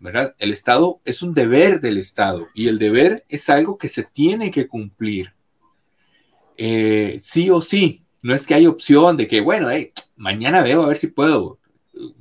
¿verdad? 0.00 0.34
El 0.40 0.50
Estado 0.50 1.00
es 1.04 1.22
un 1.22 1.32
deber 1.32 1.80
del 1.80 1.96
Estado 1.96 2.48
y 2.52 2.66
el 2.66 2.76
deber 2.76 3.24
es 3.28 3.48
algo 3.48 3.78
que 3.78 3.86
se 3.86 4.02
tiene 4.02 4.50
que 4.50 4.66
cumplir. 4.66 5.32
Eh, 6.56 7.18
sí 7.20 7.50
o 7.50 7.60
sí, 7.60 8.02
no 8.20 8.34
es 8.34 8.48
que 8.48 8.54
hay 8.54 8.66
opción 8.66 9.16
de 9.16 9.28
que, 9.28 9.40
bueno, 9.40 9.68
mañana 10.16 10.60
veo 10.64 10.82
a 10.82 10.88
ver 10.88 10.96
si 10.96 11.06
puedo. 11.06 11.60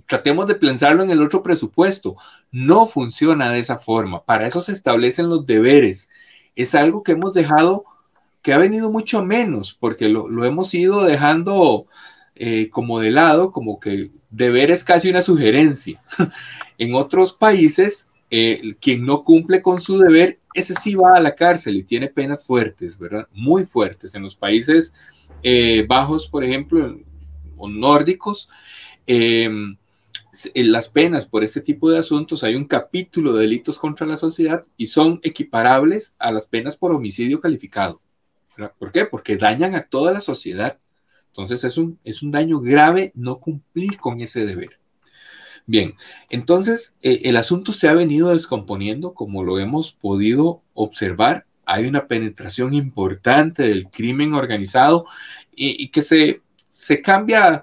Tratemos 0.06 0.46
de 0.46 0.54
pensarlo 0.54 1.02
en 1.02 1.10
el 1.10 1.24
otro 1.24 1.42
presupuesto. 1.42 2.16
No 2.52 2.86
funciona 2.86 3.50
de 3.50 3.58
esa 3.58 3.80
forma. 3.80 4.24
Para 4.26 4.46
eso 4.46 4.62
se 4.62 4.74
establecen 4.74 5.28
los 5.28 5.44
deberes. 5.44 6.12
Es 6.56 6.76
algo 6.76 7.02
que 7.02 7.14
hemos 7.14 7.34
dejado, 7.34 7.84
que 8.44 8.54
ha 8.54 8.60
venido 8.60 8.92
mucho 8.92 9.26
menos, 9.26 9.74
porque 9.74 10.08
lo, 10.08 10.46
hemos 10.46 10.72
ido 10.76 11.04
dejando 11.04 11.88
eh, 12.40 12.70
como 12.70 13.00
de 13.00 13.12
lado, 13.12 13.52
como 13.52 13.80
que 13.80 14.12
deber 14.30 14.72
es 14.72 14.84
casi 14.84 15.10
una 15.10 15.22
sugerencia. 15.22 16.02
en 16.78 16.96
otros 16.96 17.34
países, 17.34 18.10
eh, 18.30 18.76
quien 18.82 19.06
no 19.06 19.24
cumple 19.24 19.62
con 19.62 19.80
su 19.80 19.98
deber, 19.98 20.38
ese 20.54 20.74
sí 20.74 20.96
va 20.96 21.16
a 21.16 21.22
la 21.22 21.36
cárcel 21.36 21.78
y 21.78 21.84
tiene 21.84 22.10
penas 22.10 22.46
fuertes, 22.46 22.98
¿verdad? 22.98 23.28
Muy 23.34 23.66
fuertes. 23.66 24.16
En 24.16 24.24
los 24.24 24.36
países 24.36 24.96
eh, 25.44 25.86
bajos, 25.88 26.28
por 26.28 26.44
ejemplo, 26.44 27.00
o 27.58 27.70
nórdicos, 27.70 28.50
em, 29.06 29.78
las 30.54 30.90
penas 30.90 31.26
por 31.26 31.44
este 31.44 31.62
tipo 31.62 31.90
de 31.90 32.00
asuntos, 32.00 32.44
hay 32.44 32.56
un 32.56 32.66
capítulo 32.66 33.34
de 33.34 33.42
delitos 33.42 33.80
contra 33.80 34.06
la 34.06 34.18
sociedad 34.18 34.64
y 34.78 34.88
son 34.88 35.20
equiparables 35.24 36.16
a 36.20 36.32
las 36.32 36.46
penas 36.48 36.78
por 36.78 36.92
homicidio 36.92 37.40
calificado. 37.40 38.02
¿Por 38.80 38.92
qué? 38.92 39.06
Porque 39.06 39.38
dañan 39.38 39.76
a 39.76 39.84
toda 39.84 40.12
la 40.12 40.22
sociedad. 40.22 40.80
Entonces 41.38 41.64
es 41.64 41.78
un, 41.78 42.00
es 42.04 42.24
un 42.24 42.32
daño 42.32 42.60
grave 42.60 43.12
no 43.14 43.40
cumplir 43.40 43.98
con 43.98 44.20
ese 44.22 44.44
deber. 44.44 44.72
Bien, 45.68 45.94
entonces 46.32 46.96
eh, 47.04 47.22
el 47.26 47.38
asunto 47.38 47.72
se 47.74 47.88
ha 47.88 47.94
venido 47.94 48.30
descomponiendo 48.30 49.14
como 49.14 49.44
lo 49.44 49.60
hemos 49.60 49.92
podido 49.92 50.64
observar. 50.74 51.46
Hay 51.68 51.86
una 51.86 52.08
penetración 52.08 52.74
importante 52.74 53.64
del 53.64 53.88
crimen 53.90 54.34
organizado 54.34 55.06
y, 55.56 55.90
que 55.90 56.02
se, 56.02 56.42
se 56.70 57.02
cambia 57.02 57.62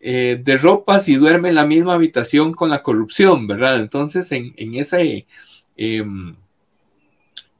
eh, 0.00 0.38
de 0.42 0.56
ropas 0.58 1.08
y 1.08 1.14
duerme 1.14 1.50
en 1.50 1.54
la 1.54 1.66
misma 1.66 1.94
habitación 1.94 2.52
con 2.52 2.68
la 2.68 2.82
corrupción, 2.82 3.46
¿verdad? 3.46 3.78
Entonces, 3.78 4.30
en, 4.32 4.52
ese, 4.74 5.26
em, 5.76 6.36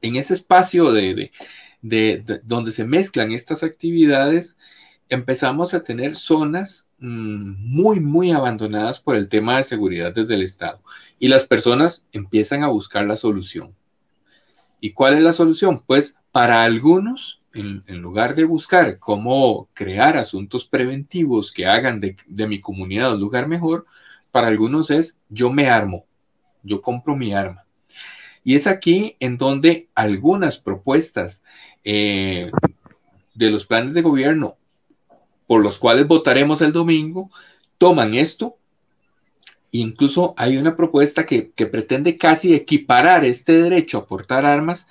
en 0.01 0.15
ese 0.17 0.33
espacio 0.35 0.91
de, 0.91 1.31
donde 2.43 2.71
se 2.71 2.85
mezclan 2.85 3.31
estas 3.31 3.63
actividades, 3.63 4.57
empezamos 5.11 5.73
a 5.73 5.83
tener 5.83 6.15
zonas 6.15 6.89
mm, 6.99 7.53
muy, 7.57 7.99
muy 7.99 8.31
abandonadas 8.31 9.01
por 9.01 9.17
el 9.17 9.27
tema 9.27 9.57
de 9.57 9.63
seguridad 9.63 10.13
desde 10.13 10.35
el 10.35 10.41
Estado. 10.41 10.81
Y 11.19 11.27
las 11.27 11.43
personas 11.45 12.07
empiezan 12.13 12.63
a 12.63 12.69
buscar 12.69 13.05
la 13.05 13.17
solución. 13.17 13.75
¿Y 14.79 14.93
cuál 14.93 15.17
es 15.17 15.23
la 15.23 15.33
solución? 15.33 15.81
Pues 15.85 16.17
para 16.31 16.63
algunos 16.63 17.41
en, 17.53 17.83
lugar 18.01 18.35
de 18.35 18.45
buscar 18.45 18.97
cómo 18.99 19.67
crear 19.73 20.15
asuntos 20.15 20.65
preventivos 20.65 21.51
que 21.51 21.65
hagan 21.65 21.99
de, 21.99 22.15
mi 22.47 22.61
comunidad 22.61 23.13
un 23.13 23.19
lugar 23.19 23.49
mejor, 23.49 23.85
para 24.31 24.47
algunos 24.47 24.91
es 24.91 25.19
yo 25.27 25.51
me 25.51 25.67
armo, 25.67 26.05
yo 26.63 26.81
compro 26.81 27.17
mi 27.17 27.33
arma. 27.33 27.65
Y 28.45 28.55
es 28.55 28.65
aquí 28.65 29.17
en 29.19 29.37
donde 29.37 29.89
algunas 29.93 30.57
propuestas 30.57 31.43
eh, 31.83 32.49
de 33.35 33.51
los 33.51 33.65
planes 33.65 33.93
de 33.93 34.01
gobierno 34.01 34.55
por 35.51 35.61
los 35.61 35.79
cuales 35.79 36.07
votaremos 36.07 36.61
el 36.61 36.71
domingo 36.71 37.29
toman 37.77 38.13
esto. 38.13 38.57
Incluso 39.71 40.33
hay 40.37 40.55
una 40.55 40.77
propuesta 40.77 41.25
que, 41.25 41.51
que 41.51 41.65
pretende 41.65 42.17
casi 42.17 42.53
equiparar 42.53 43.25
este 43.25 43.61
derecho 43.61 43.97
a 43.97 44.07
portar 44.07 44.45
armas 44.45 44.87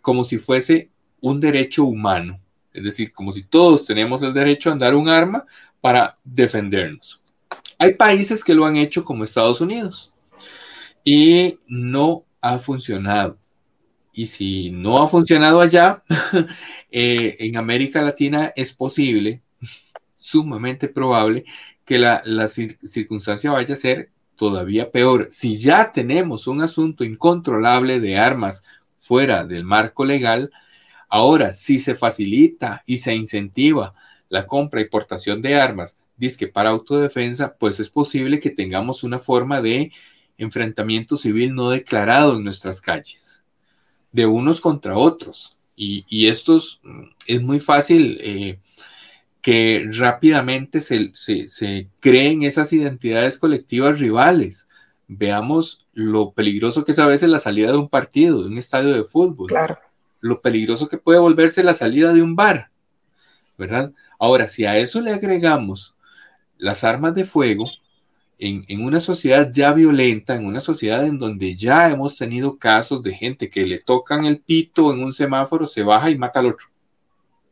como 0.00 0.22
si 0.22 0.38
fuese 0.38 0.90
un 1.20 1.40
derecho 1.40 1.82
humano, 1.82 2.38
es 2.72 2.84
decir, 2.84 3.12
como 3.12 3.32
si 3.32 3.42
todos 3.42 3.84
tenemos 3.84 4.22
el 4.22 4.32
derecho 4.32 4.70
a 4.70 4.74
andar 4.74 4.94
un 4.94 5.08
arma 5.08 5.44
para 5.80 6.16
defendernos. 6.22 7.20
Hay 7.76 7.94
países 7.94 8.44
que 8.44 8.54
lo 8.54 8.66
han 8.66 8.76
hecho 8.76 9.04
como 9.04 9.24
Estados 9.24 9.60
Unidos 9.60 10.12
y 11.02 11.58
no 11.66 12.24
ha 12.40 12.60
funcionado. 12.60 13.38
Y 14.12 14.28
si 14.28 14.70
no 14.70 15.02
ha 15.02 15.08
funcionado 15.08 15.60
allá, 15.60 16.04
eh, 16.92 17.34
en 17.40 17.56
América 17.56 18.00
Latina 18.02 18.52
es 18.54 18.72
posible, 18.72 19.42
sumamente 20.20 20.88
probable, 20.88 21.44
que 21.84 21.98
la, 21.98 22.22
la 22.24 22.46
circunstancia 22.46 23.50
vaya 23.50 23.74
a 23.74 23.78
ser 23.78 24.10
todavía 24.36 24.90
peor. 24.90 25.26
Si 25.30 25.58
ya 25.58 25.90
tenemos 25.92 26.46
un 26.46 26.62
asunto 26.62 27.04
incontrolable 27.04 28.00
de 28.00 28.16
armas 28.16 28.64
fuera 28.98 29.44
del 29.44 29.64
marco 29.64 30.04
legal, 30.04 30.50
Ahora, 31.10 31.50
si 31.50 31.80
se 31.80 31.96
facilita 31.96 32.84
y 32.86 32.98
se 32.98 33.14
incentiva 33.14 33.92
la 34.28 34.46
compra 34.46 34.80
y 34.80 34.88
portación 34.88 35.42
de 35.42 35.56
armas, 35.56 35.98
disque 36.16 36.46
para 36.46 36.70
autodefensa, 36.70 37.56
pues 37.58 37.80
es 37.80 37.90
posible 37.90 38.38
que 38.38 38.50
tengamos 38.50 39.02
una 39.02 39.18
forma 39.18 39.60
de 39.60 39.90
enfrentamiento 40.38 41.16
civil 41.16 41.52
no 41.52 41.70
declarado 41.70 42.36
en 42.36 42.44
nuestras 42.44 42.80
calles, 42.80 43.42
de 44.12 44.26
unos 44.26 44.60
contra 44.60 44.96
otros. 44.96 45.58
Y, 45.74 46.28
esto 46.28 46.60
es 47.26 47.42
muy 47.42 47.58
fácil 47.58 48.18
eh, 48.20 48.58
que 49.42 49.88
rápidamente 49.92 50.80
se, 50.80 51.10
se 51.14 51.86
creen 52.00 52.42
esas 52.42 52.72
identidades 52.72 53.38
colectivas 53.38 54.00
rivales. 54.00 54.68
Veamos 55.08 55.86
lo 55.92 56.32
peligroso 56.32 56.84
que 56.84 56.92
es 56.92 56.98
a 56.98 57.06
veces 57.06 57.28
la 57.30 57.38
salida 57.38 57.72
de 57.72 57.78
un 57.78 57.88
partido, 57.88 58.42
de 58.42 58.48
un 58.48 58.58
estadio 58.58 58.92
de 58.94 59.04
fútbol. 59.04 59.48
Claro 59.48 59.78
lo 60.20 60.40
peligroso 60.40 60.88
que 60.88 60.98
puede 60.98 61.18
volverse 61.18 61.62
la 61.62 61.74
salida 61.74 62.12
de 62.12 62.22
un 62.22 62.36
bar, 62.36 62.70
¿verdad? 63.58 63.92
Ahora, 64.18 64.46
si 64.46 64.64
a 64.64 64.76
eso 64.76 65.00
le 65.00 65.12
agregamos 65.12 65.94
las 66.58 66.84
armas 66.84 67.14
de 67.14 67.24
fuego, 67.24 67.70
en, 68.38 68.82
una 68.82 69.00
sociedad 69.00 69.50
ya 69.52 69.72
violenta, 69.72 70.34
en 70.34 70.46
una 70.46 70.60
sociedad 70.60 71.04
en 71.04 71.18
donde 71.18 71.56
ya 71.56 71.90
hemos 71.90 72.16
tenido 72.16 72.58
casos 72.58 73.02
de 73.02 73.14
gente 73.14 73.50
que 73.50 73.66
le 73.66 73.78
tocan 73.78 74.24
el 74.24 74.40
pito 74.40 74.92
en 74.92 75.02
un 75.02 75.12
semáforo, 75.12 75.66
se 75.66 75.82
baja 75.82 76.10
y 76.10 76.16
mata 76.16 76.40
al 76.40 76.46
otro. 76.46 76.68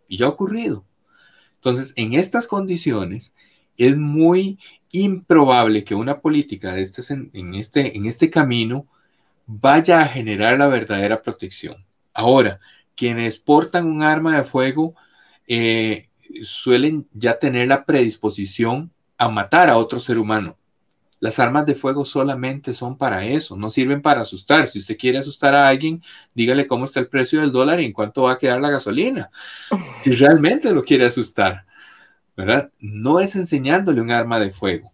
Y 0.09 0.17
ya 0.17 0.27
ha 0.27 0.31
ocurrido. 0.31 0.85
Entonces, 1.59 1.93
en 1.97 2.15
estas 2.15 2.47
condiciones, 2.47 3.35
es 3.77 3.97
muy 3.97 4.59
improbable 4.91 5.85
que 5.85 5.95
una 5.95 6.21
política 6.21 6.73
de 6.73 6.83
este, 6.83 7.03
en, 7.13 7.55
este, 7.55 7.97
en 7.97 8.07
este 8.07 8.31
camino 8.31 8.87
vaya 9.47 10.01
a 10.01 10.07
generar 10.07 10.59
la 10.59 10.69
verdadera 10.69 11.23
protección. 11.23 11.85
Ahora, 12.13 12.61
quienes 12.95 13.39
portan 13.39 13.87
un 13.87 14.03
arma 14.03 14.37
de 14.37 14.45
fuego 14.45 14.95
eh, 15.47 16.09
suelen 16.43 17.07
ya 17.13 17.39
tener 17.39 17.69
la 17.69 17.85
predisposición 17.85 18.91
a 19.17 19.29
matar 19.29 19.69
a 19.71 19.79
otro 19.79 20.01
ser 20.01 20.19
humano. 20.19 20.57
Las 21.21 21.39
armas 21.39 21.67
de 21.67 21.75
fuego 21.75 22.05
solamente 22.05 22.73
son 22.75 22.97
para 22.97 23.25
eso, 23.25 23.57
no 23.57 23.71
sirven 23.71 24.03
para 24.03 24.21
asustar. 24.21 24.67
Si 24.67 24.79
usted 24.79 24.97
quiere 24.97 25.19
asustar 25.19 25.55
a 25.55 25.69
alguien, 25.69 26.03
dígale 26.35 26.67
cómo 26.67 26.85
está 26.85 27.01
el 27.01 27.09
precio 27.09 27.41
del 27.41 27.53
dólar 27.53 27.81
y 27.81 27.87
en 27.87 27.93
cuánto 27.93 28.23
va 28.23 28.33
a 28.33 28.39
quedar 28.39 28.61
la 28.61 28.71
gasolina. 28.71 29.31
Si 30.01 30.13
realmente 30.13 30.73
lo 30.73 30.85
quiere 30.85 31.07
asustar, 31.07 31.65
¿verdad? 32.37 32.71
No 32.79 33.19
es 33.19 33.35
enseñándole 33.35 34.01
un 34.01 34.13
arma 34.13 34.39
de 34.39 34.53
fuego, 34.53 34.93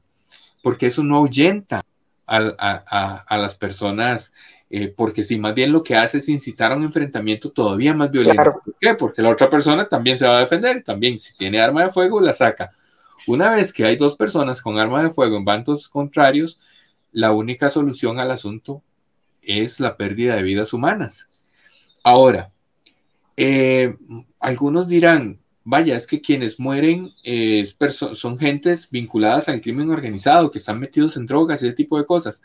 porque 0.62 0.86
eso 0.86 1.04
no 1.04 1.16
ahuyenta 1.16 1.82
a 2.26 3.36
las 3.36 3.54
personas 3.54 4.32
eh, 4.76 4.92
porque 4.96 5.22
si 5.22 5.38
más 5.38 5.54
bien 5.54 5.70
lo 5.70 5.84
que 5.84 5.94
hace 5.94 6.18
es 6.18 6.28
incitar 6.28 6.72
a 6.72 6.76
un 6.76 6.82
enfrentamiento 6.82 7.52
todavía 7.52 7.94
más 7.94 8.10
violento. 8.10 8.60
¿Por 8.64 8.74
qué? 8.80 8.94
Porque 8.94 9.22
la 9.22 9.30
otra 9.30 9.48
persona 9.48 9.88
también 9.88 10.18
se 10.18 10.26
va 10.26 10.38
a 10.38 10.40
defender, 10.40 10.82
también 10.82 11.16
si 11.16 11.36
tiene 11.36 11.60
arma 11.60 11.84
de 11.84 11.92
fuego 11.92 12.20
la 12.20 12.32
saca. 12.32 12.72
Una 13.28 13.50
vez 13.50 13.72
que 13.72 13.84
hay 13.84 13.96
dos 13.96 14.16
personas 14.16 14.60
con 14.60 14.78
arma 14.78 15.02
de 15.02 15.10
fuego 15.10 15.36
en 15.36 15.44
bandos 15.44 15.88
contrarios, 15.88 16.62
la 17.12 17.32
única 17.32 17.70
solución 17.70 18.18
al 18.18 18.30
asunto 18.30 18.82
es 19.40 19.80
la 19.80 19.96
pérdida 19.96 20.36
de 20.36 20.42
vidas 20.42 20.72
humanas. 20.72 21.28
Ahora, 22.02 22.48
eh, 23.36 23.96
algunos 24.40 24.88
dirán, 24.88 25.38
vaya, 25.64 25.96
es 25.96 26.06
que 26.06 26.20
quienes 26.20 26.58
mueren 26.58 27.10
eh, 27.22 27.66
son 28.12 28.38
gentes 28.38 28.90
vinculadas 28.90 29.48
al 29.48 29.60
crimen 29.60 29.90
organizado, 29.90 30.50
que 30.50 30.58
están 30.58 30.80
metidos 30.80 31.16
en 31.16 31.26
drogas 31.26 31.62
y 31.62 31.66
ese 31.66 31.76
tipo 31.76 31.98
de 31.98 32.06
cosas. 32.06 32.42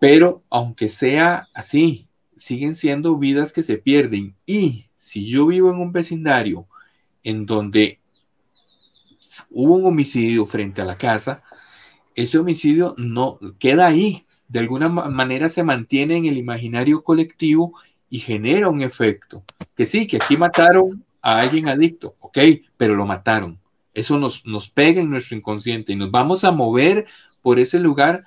Pero 0.00 0.42
aunque 0.50 0.88
sea 0.88 1.46
así, 1.54 2.08
siguen 2.36 2.74
siendo 2.74 3.18
vidas 3.18 3.52
que 3.52 3.62
se 3.62 3.78
pierden. 3.78 4.34
Y 4.46 4.86
si 4.94 5.28
yo 5.28 5.46
vivo 5.46 5.70
en 5.70 5.78
un 5.78 5.92
vecindario 5.92 6.66
en 7.22 7.46
donde 7.46 7.98
hubo 9.50 9.76
un 9.76 9.86
homicidio 9.86 10.46
frente 10.46 10.82
a 10.82 10.84
la 10.84 10.96
casa, 10.96 11.42
ese 12.14 12.38
homicidio 12.38 12.94
no 12.98 13.38
queda 13.58 13.86
ahí. 13.86 14.24
De 14.48 14.58
alguna 14.58 14.88
manera 14.88 15.48
se 15.48 15.62
mantiene 15.62 16.16
en 16.16 16.26
el 16.26 16.38
imaginario 16.38 17.02
colectivo 17.02 17.74
y 18.10 18.18
genera 18.20 18.68
un 18.68 18.80
efecto. 18.80 19.44
Que 19.76 19.84
sí, 19.84 20.06
que 20.06 20.16
aquí 20.16 20.36
mataron 20.36 21.04
a 21.20 21.40
alguien 21.40 21.68
adicto, 21.68 22.14
ok, 22.20 22.38
pero 22.76 22.94
lo 22.94 23.06
mataron. 23.06 23.58
Eso 23.92 24.18
nos, 24.18 24.46
nos 24.46 24.68
pega 24.68 25.00
en 25.00 25.10
nuestro 25.10 25.36
inconsciente 25.36 25.92
y 25.92 25.96
nos 25.96 26.10
vamos 26.10 26.44
a 26.44 26.50
mover 26.50 27.06
por 27.42 27.58
ese 27.58 27.78
lugar 27.78 28.22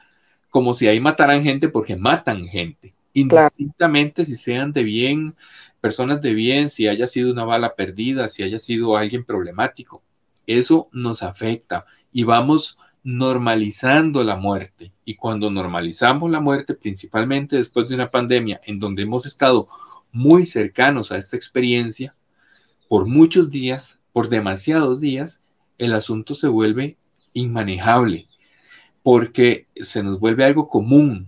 como 0.50 0.74
si 0.74 0.88
ahí 0.88 1.00
mataran 1.00 1.44
gente 1.44 1.70
porque 1.70 1.96
matan 1.96 2.48
gente, 2.48 2.94
indistintamente 3.14 4.26
si 4.26 4.36
sean 4.36 4.74
de 4.74 4.84
bien, 4.84 5.34
personas 5.80 6.22
de 6.22 6.34
bien, 6.34 6.70
si 6.70 6.88
haya 6.88 7.08
sido 7.08 7.32
una 7.32 7.46
bala 7.46 7.74
perdida, 7.74 8.28
si 8.28 8.44
haya 8.44 8.60
sido 8.60 8.98
alguien 8.98 9.24
problemático. 9.24 10.04
Eso 10.48 10.90
nos 10.92 11.24
afecta 11.24 11.86
y 12.12 12.24
vamos 12.24 12.78
normalizando 13.04 14.24
la 14.24 14.36
muerte. 14.36 14.92
Y 15.06 15.16
cuando 15.16 15.50
normalizamos 15.50 16.30
la 16.30 16.40
muerte, 16.40 16.74
principalmente 16.74 17.58
después 17.58 17.90
de 17.90 17.96
una 17.96 18.08
pandemia 18.08 18.62
en 18.66 18.80
donde 18.80 19.04
hemos 19.04 19.26
estado 19.26 19.68
muy 20.12 20.46
cercanos 20.46 21.12
a 21.12 21.18
esta 21.18 21.36
experiencia, 21.36 22.16
por 22.88 23.08
muchos 23.08 23.50
días, 23.50 24.00
por 24.12 24.30
demasiados 24.30 25.00
días, 25.00 25.44
el 25.78 25.94
asunto 25.94 26.36
se 26.36 26.48
vuelve 26.48 26.98
inmanejable 27.34 28.28
porque 29.04 29.68
se 29.76 30.04
nos 30.04 30.20
vuelve 30.20 30.44
algo 30.44 30.68
común. 30.68 31.28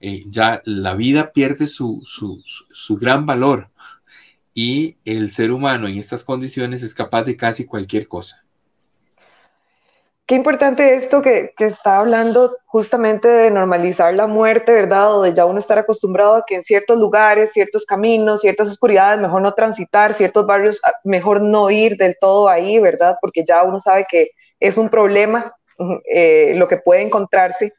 Eh, 0.00 0.24
ya 0.28 0.62
la 0.64 0.94
vida 0.94 1.32
pierde 1.32 1.66
su, 1.66 2.02
su, 2.04 2.96
gran 2.96 3.26
valor 3.26 3.70
y 4.60 4.96
el 5.04 5.30
ser 5.30 5.52
humano 5.52 5.86
en 5.86 5.96
estas 5.98 6.24
condiciones 6.24 6.82
es 6.82 6.92
capaz 6.92 7.22
de 7.22 7.36
casi 7.36 7.64
cualquier 7.64 8.08
cosa. 8.08 8.42
Qué 10.26 10.34
importante 10.34 10.96
esto 10.96 11.22
que, 11.22 11.52
que, 11.56 11.66
está 11.66 12.00
hablando 12.00 12.56
justamente 12.66 13.28
de 13.28 13.52
normalizar 13.52 14.12
la 14.14 14.26
muerte, 14.26 14.72
¿verdad? 14.72 15.14
O 15.14 15.22
de 15.22 15.32
ya 15.32 15.44
uno 15.44 15.60
estar 15.60 15.78
acostumbrado 15.78 16.34
a 16.34 16.44
que 16.44 16.56
en 16.56 16.64
ciertos 16.64 16.98
lugares, 16.98 17.52
ciertos 17.52 17.86
caminos, 17.86 18.40
ciertas 18.40 18.68
oscuridades, 18.68 19.20
mejor 19.20 19.42
no 19.42 19.54
transitar, 19.54 20.12
ciertos 20.12 20.44
barrios, 20.44 20.80
ah, 20.84 20.90
mejor 21.04 21.40
no 21.40 21.70
ir 21.70 21.96
del 21.96 22.16
todo 22.20 22.48
ahí, 22.48 22.80
¿verdad? 22.80 23.16
Porque 23.20 23.44
ya 23.46 23.62
uno 23.62 23.78
sabe 23.78 24.06
que 24.10 24.30
es 24.58 24.76
un 24.76 24.88
problema 24.88 25.54
eh, 26.12 26.54
lo 26.56 26.66
que 26.66 26.78
puede 26.78 27.02
encontrarse. 27.02 27.74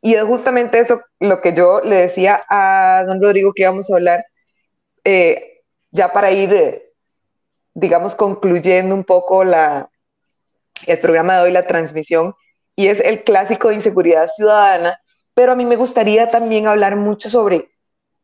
Y 0.00 0.14
es 0.14 0.24
justamente 0.24 0.78
eso 0.78 1.02
lo 1.20 1.42
que 1.42 1.52
yo 1.52 1.82
le 1.82 1.96
decía 1.96 2.42
a 2.48 3.04
don 3.06 3.20
Rodrigo 3.20 3.52
que 3.54 3.64
íbamos 3.64 3.90
a 3.90 3.96
hablar, 3.96 4.24
eh, 5.04 5.53
ya 5.94 6.12
para 6.12 6.32
ir, 6.32 6.52
eh, 6.52 6.92
digamos, 7.72 8.14
concluyendo 8.14 8.94
un 8.94 9.04
poco 9.04 9.44
la, 9.44 9.88
el 10.86 10.98
programa 10.98 11.36
de 11.36 11.42
hoy, 11.44 11.52
la 11.52 11.66
transmisión, 11.66 12.34
y 12.76 12.88
es 12.88 13.00
el 13.00 13.22
clásico 13.22 13.68
de 13.68 13.76
inseguridad 13.76 14.26
ciudadana, 14.26 15.00
pero 15.34 15.52
a 15.52 15.54
mí 15.54 15.64
me 15.64 15.76
gustaría 15.76 16.28
también 16.30 16.66
hablar 16.66 16.96
mucho 16.96 17.30
sobre 17.30 17.70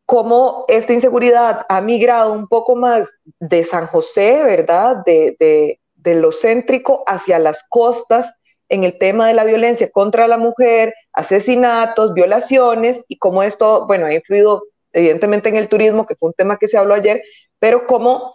cómo 0.05 0.65
esta 0.67 0.93
inseguridad 0.93 1.65
ha 1.69 1.81
migrado 1.81 2.33
un 2.33 2.49
poco 2.49 2.75
más 2.75 3.09
de 3.39 3.63
San 3.63 3.87
José, 3.87 4.43
¿verdad? 4.45 4.97
De, 5.07 5.37
de, 5.39 5.81
de 5.95 6.15
lo 6.17 6.33
céntrico 6.33 7.05
hacia 7.07 7.39
las 7.39 7.65
costas 7.69 8.35
en 8.69 8.83
el 8.83 8.99
tema 8.99 9.29
de 9.29 9.35
la 9.35 9.45
violencia 9.45 9.91
contra 9.93 10.27
la 10.27 10.39
mujer, 10.39 10.93
asesinatos, 11.13 12.15
violaciones 12.15 13.05
y 13.07 13.19
cómo 13.19 13.45
esto, 13.45 13.87
bueno, 13.87 14.07
ha 14.07 14.15
influido 14.15 14.65
evidentemente 14.93 15.49
en 15.49 15.57
el 15.57 15.69
turismo, 15.69 16.07
que 16.07 16.17
fue 16.17 16.31
un 16.31 16.35
tema 16.35 16.59
que 16.59 16.67
se 16.67 16.79
habló 16.79 16.95
ayer, 16.95 17.23
pero 17.61 17.87
cómo, 17.87 18.35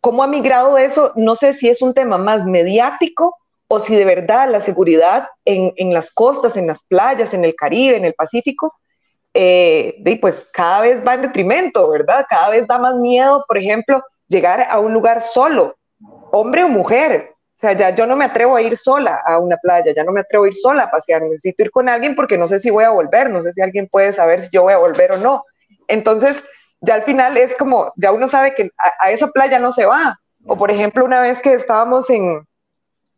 cómo 0.00 0.24
ha 0.24 0.26
migrado 0.26 0.76
eso, 0.76 1.12
no 1.14 1.36
sé 1.36 1.52
si 1.52 1.68
es 1.68 1.80
un 1.80 1.94
tema 1.94 2.18
más 2.18 2.44
mediático 2.44 3.36
o 3.68 3.78
si 3.78 3.94
de 3.94 4.04
verdad 4.04 4.50
la 4.50 4.60
seguridad 4.60 5.28
en, 5.44 5.72
en 5.76 5.94
las 5.94 6.10
costas, 6.10 6.56
en 6.56 6.66
las 6.66 6.82
playas, 6.82 7.32
en 7.32 7.44
el 7.44 7.54
Caribe, 7.54 7.96
en 7.96 8.04
el 8.04 8.14
Pacífico, 8.14 8.74
eh, 9.32 10.18
pues 10.20 10.46
cada 10.52 10.80
vez 10.80 11.06
va 11.06 11.14
en 11.14 11.22
detrimento, 11.22 11.88
¿verdad? 11.88 12.26
Cada 12.28 12.50
vez 12.50 12.66
da 12.66 12.78
más 12.78 12.96
miedo, 12.96 13.44
por 13.46 13.58
ejemplo, 13.58 14.02
llegar 14.26 14.66
a 14.68 14.80
un 14.80 14.92
lugar 14.92 15.22
solo, 15.22 15.76
hombre 16.32 16.64
o 16.64 16.68
mujer, 16.68 17.34
sea, 17.64 17.72
ya 17.72 17.94
yo 17.94 18.06
no 18.06 18.16
me 18.16 18.26
atrevo 18.26 18.56
a 18.56 18.62
ir 18.62 18.76
sola 18.76 19.22
a 19.24 19.38
una 19.38 19.56
playa, 19.56 19.92
ya 19.94 20.04
no 20.04 20.12
me 20.12 20.20
atrevo 20.20 20.44
a 20.44 20.48
ir 20.48 20.54
sola 20.54 20.84
a 20.84 20.90
pasear, 20.90 21.22
necesito 21.22 21.62
ir 21.62 21.70
con 21.70 21.88
alguien 21.88 22.14
porque 22.14 22.36
no 22.36 22.46
sé 22.46 22.58
si 22.58 22.70
voy 22.70 22.84
a 22.84 22.90
volver, 22.90 23.30
no 23.30 23.42
sé 23.42 23.52
si 23.52 23.62
alguien 23.62 23.88
puede 23.88 24.12
saber 24.12 24.44
si 24.44 24.50
yo 24.52 24.62
voy 24.62 24.74
a 24.74 24.78
volver 24.78 25.12
o 25.12 25.16
no. 25.16 25.44
Entonces, 25.88 26.44
ya 26.84 26.94
al 26.94 27.02
final 27.04 27.36
es 27.36 27.56
como, 27.56 27.92
ya 27.96 28.12
uno 28.12 28.28
sabe 28.28 28.54
que 28.54 28.70
a, 29.00 29.10
esa 29.10 29.28
playa 29.28 29.58
no 29.58 29.72
se 29.72 29.86
va. 29.86 30.18
O 30.46 30.56
por 30.56 30.70
ejemplo, 30.70 31.04
una 31.04 31.20
vez 31.20 31.40
que 31.40 31.54
estábamos 31.54 32.10
en, 32.10 32.46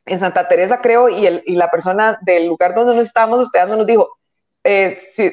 en 0.06 0.18
Santa 0.18 0.48
Teresa, 0.48 0.80
creo, 0.80 1.08
y, 1.08 1.26
el, 1.26 1.42
y 1.46 1.56
la 1.56 1.70
persona 1.70 2.18
del 2.22 2.46
lugar 2.46 2.74
donde 2.74 2.94
nos 2.94 3.06
estábamos 3.06 3.40
hospedando 3.40 3.76
nos 3.76 3.86
dijo, 3.86 4.08
eh, 4.62 4.96
si, 4.96 5.32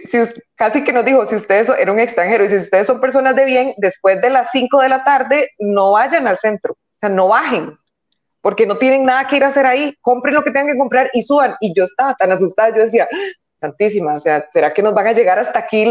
casi 0.56 0.84
que 0.84 0.94
nos 0.94 1.06
dijo, 1.06 1.26
si 1.26 1.36
ustedes 1.36 1.70
era 1.70 1.92
un 1.92 2.00
extranjero, 2.00 2.44
y 2.44 2.50
si 2.50 2.56
ustedes 2.58 2.88
son 2.88 3.00
personas 3.00 3.36
de 3.36 3.46
bien, 3.46 3.74
después 3.78 4.22
de 4.22 4.30
las 4.30 4.52
5 4.52 4.82
de 4.82 4.90
la 4.90 5.04
tarde, 5.04 5.50
no 5.60 5.92
vayan 5.92 6.28
al 6.28 6.38
centro, 6.38 6.74
o 6.74 7.00
sea, 7.00 7.10
no 7.10 7.30
bajen, 7.30 7.78
porque 8.42 8.68
no 8.68 8.78
tienen 8.78 9.06
nada 9.06 9.26
que 9.28 9.38
ir 9.38 9.44
a 9.44 9.48
hacer 9.48 9.66
ahí, 9.66 9.96
compren 10.02 10.36
lo 10.36 10.44
que 10.44 10.52
tengan 10.52 10.74
que 10.74 10.78
comprar 10.78 11.10
y 11.14 11.24
suban. 11.24 11.56
Y 11.62 11.74
yo 11.74 11.86
estaba 11.86 12.14
tan 12.16 12.32
asustada, 12.32 12.70
yo 12.76 12.84
decía, 12.84 13.08
ah, 13.12 13.18
santísima, 13.56 14.16
o 14.16 14.20
sea, 14.20 14.48
¿será 14.52 14.74
que 14.74 14.84
nos 14.84 14.94
van 14.94 15.08
a 15.08 15.14
llegar 15.14 15.40
hasta 15.40 15.60
aquí 15.60 15.86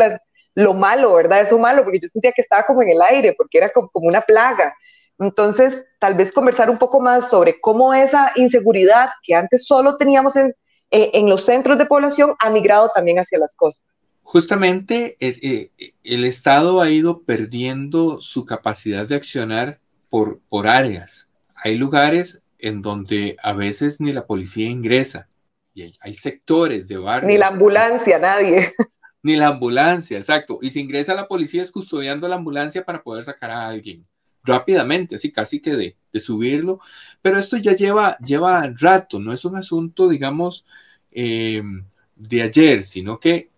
lo 0.55 0.75
malo, 0.75 1.15
verdad? 1.15 1.41
Eso 1.41 1.59
malo, 1.59 1.83
porque 1.83 2.01
yo 2.01 2.09
sentía 2.09 2.33
que 2.33 2.43
estaba 2.43 2.65
como 2.65 2.83
en 2.83 2.91
el 2.91 3.03
aire, 3.03 3.35
porque 3.37 3.59
era 3.59 3.71
como, 3.71 3.91
una 3.95 4.21
plaga. 4.21 4.75
Entonces, 5.19 5.87
tal 5.99 6.15
vez 6.15 6.33
conversar 6.33 6.69
un 6.71 6.79
poco 6.79 7.01
más 7.01 7.31
sobre 7.31 7.61
cómo 7.61 7.95
esa 7.95 8.33
inseguridad 8.37 9.09
que 9.23 9.35
antes 9.35 9.67
solo 9.67 9.97
teníamos 9.97 10.37
en, 10.37 10.55
en 10.91 11.29
los 11.29 11.45
centros 11.45 11.79
de 11.79 11.87
población 11.87 12.35
ha 12.39 12.51
migrado 12.51 12.91
también 12.95 13.19
hacia 13.19 13.39
las 13.39 13.55
costas. 13.55 13.87
Justamente 14.23 15.17
eh, 15.21 15.71
eh, 15.79 15.93
el 16.05 16.25
Estado 16.25 16.81
ha 16.81 16.91
ido 16.91 17.23
perdiendo 17.23 18.21
su 18.21 18.45
capacidad 18.45 19.07
de 19.07 19.17
accionar 19.17 19.79
por, 20.09 20.41
por 20.49 20.69
áreas. 20.69 21.29
Hay 21.55 21.77
lugares 21.77 22.43
en 22.59 22.83
donde 22.83 23.37
a 23.43 23.53
veces 23.53 24.01
ni 24.01 24.13
la 24.13 24.27
policía 24.27 24.71
ingresa. 24.71 25.29
Y 25.75 25.95
hay, 26.01 26.15
sectores 26.15 26.87
de 26.87 26.99
barrios. 26.99 27.33
Ni 27.33 27.39
la 27.39 27.49
ambulancia, 27.49 28.19
nadie. 28.19 28.75
Ni 29.23 29.37
la 29.37 29.49
ambulancia, 29.49 30.19
exacto. 30.19 30.59
Y 30.63 30.71
si 30.71 30.81
ingresa 30.81 31.15
la 31.15 31.29
policía 31.29 31.63
es 31.63 31.71
custodiando 31.71 32.29
la 32.29 32.37
ambulancia 32.37 32.85
para 32.85 33.03
poder 33.03 33.25
sacar 33.25 33.51
a 33.51 33.69
alguien 33.69 34.05
rápidamente, 34.45 35.17
así 35.17 35.31
casi 35.31 35.61
que 35.61 35.77
de, 35.77 35.97
de 36.13 36.21
subirlo. 36.21 36.81
Pero 37.23 37.39
esto 37.39 37.57
ya 37.57 37.75
lleva, 37.75 38.19
lleva 38.19 38.73
rato, 38.77 39.19
no 39.21 39.33
es 39.33 39.45
un 39.45 39.57
asunto, 39.57 40.09
digamos, 40.09 40.65
em, 41.11 41.85
de 42.17 42.43
ayer, 42.43 42.83
sino 42.83 43.21
que 43.21 43.51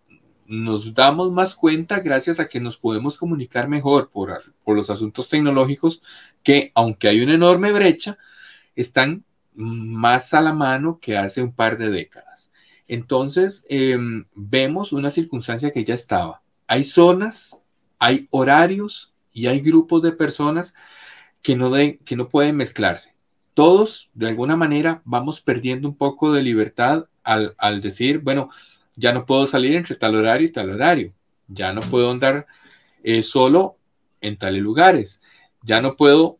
nos 0.47 0.95
damos 0.95 1.33
más 1.33 1.55
cuenta 1.55 2.01
gracias 2.01 2.39
a 2.41 2.49
que 2.49 2.61
nos 2.61 2.77
podemos 2.77 3.17
comunicar 3.17 3.69
mejor 3.69 4.11
por, 4.11 4.43
por 4.63 4.77
los 4.77 4.91
asuntos 4.91 5.29
tecnológicos, 5.29 6.03
que 6.43 6.71
aunque 6.75 7.09
hay 7.09 7.21
una 7.23 7.35
enorme 7.35 7.73
brecha, 7.73 8.19
están 8.77 9.25
más 9.55 10.35
a 10.35 10.41
la 10.41 10.53
mano 10.53 10.99
que 11.01 11.17
hace 11.17 11.43
un 11.43 11.53
par 11.53 11.79
de 11.79 11.91
décadas. 11.91 12.53
Entonces, 12.89 13.67
em, 13.69 14.27
vemos 14.35 14.93
una 14.93 15.11
circunstancia 15.11 15.71
que 15.73 15.85
ya 15.85 15.95
estaba. 15.95 16.43
Hay 16.67 16.85
zonas, 16.85 17.63
hay 17.99 18.29
horarios 18.31 19.15
y 19.33 19.47
hay 19.47 19.61
grupos 19.61 20.03
de 20.03 20.13
personas 20.13 20.75
que 21.43 21.57
no, 21.57 21.73
que 21.73 22.17
no 22.17 22.29
pueden 22.29 22.57
mezclarse. 22.57 23.15
Todos, 23.55 24.11
de 24.15 24.29
alguna 24.29 24.57
manera, 24.57 25.03
vamos 25.05 25.41
perdiendo 25.41 25.89
un 25.89 25.97
poco 25.97 26.33
de 26.33 26.43
libertad 26.43 27.07
al, 27.23 27.55
al 27.59 27.81
decir, 27.81 28.19
bueno, 28.21 28.49
ya 28.97 29.13
no 29.13 29.27
puedo 29.27 29.47
salir 29.47 29.75
entre 29.77 29.97
tal 29.97 30.15
horario 30.15 30.49
y 30.49 30.53
tal 30.53 30.71
horario. 30.71 31.13
Ya 31.49 31.73
no 31.73 31.81
puedo 31.83 32.11
andar 32.11 32.47
eh, 33.03 33.23
solo 33.23 33.79
en 34.21 34.39
tales 34.39 34.63
lugares. 34.63 35.23
Ya 35.63 35.81
no 35.81 35.97
puedo 35.97 36.39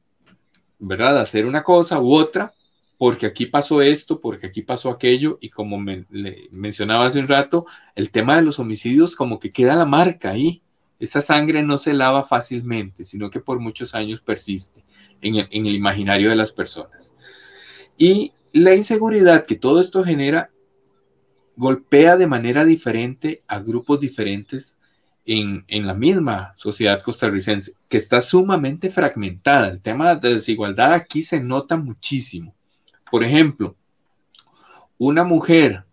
¿verdad? 0.79 1.19
Hacer 1.19 1.47
una 1.47 1.63
cosa 1.63 2.01
u 2.01 2.15
otra, 2.15 2.53
porque 2.99 3.27
aquí 3.27 3.47
pasó 3.47 3.83
esto, 3.83 4.21
porque 4.21 4.47
aquí 4.47 4.63
pasó 4.63 4.91
aquello, 4.91 5.39
y 5.41 5.51
como 5.51 5.79
me, 5.79 6.07
mencionaba 6.53 7.07
hace 7.07 7.21
un 7.21 7.29
rato, 7.29 7.67
el 7.95 8.11
tema 8.11 8.37
de 8.37 8.43
los 8.43 8.59
homicidios 8.59 9.17
como 9.17 9.39
que 9.39 9.51
queda 9.51 9.77
la 9.77 9.87
marca 9.87 10.31
ahí. 10.31 10.63
Esa 11.01 11.21
sangre 11.21 11.63
no 11.63 11.77
se 11.77 11.93
lava 11.93 12.25
fácilmente, 12.25 13.05
sino 13.05 13.29
que 13.29 13.41
por 13.41 13.59
muchos 13.59 13.95
años 13.95 14.21
persiste 14.21 14.85
en 15.21 15.37
el, 15.37 15.49
en 15.51 15.67
imaginario 15.67 16.31
de 16.31 16.37
las 16.37 16.53
personas. 16.53 17.15
Y 17.99 18.33
la 18.53 18.75
inseguridad 18.75 19.45
que 19.45 19.57
todo 19.57 19.81
esto 19.81 20.05
genera 20.05 20.51
golpea 21.57 22.17
de 22.17 22.27
manera 22.27 22.65
diferente 22.65 23.43
a 23.47 23.61
grupos 23.61 24.01
diferentes 24.01 24.79
en, 25.27 25.87
la 25.87 25.95
misma 25.95 26.53
sociedad 26.57 27.03
costarricense, 27.03 27.73
que 27.89 27.97
está 27.97 28.21
sumamente 28.21 28.91
fragmentada. 28.91 29.69
El 29.69 29.81
tema 29.81 30.15
de 30.17 30.35
desigualdad 30.35 30.93
aquí 30.93 31.23
se 31.23 31.41
nota 31.41 31.77
muchísimo. 31.77 32.55
Por 33.11 33.25
ejemplo, 33.25 33.77
una 34.99 35.25
mujer 35.25 35.85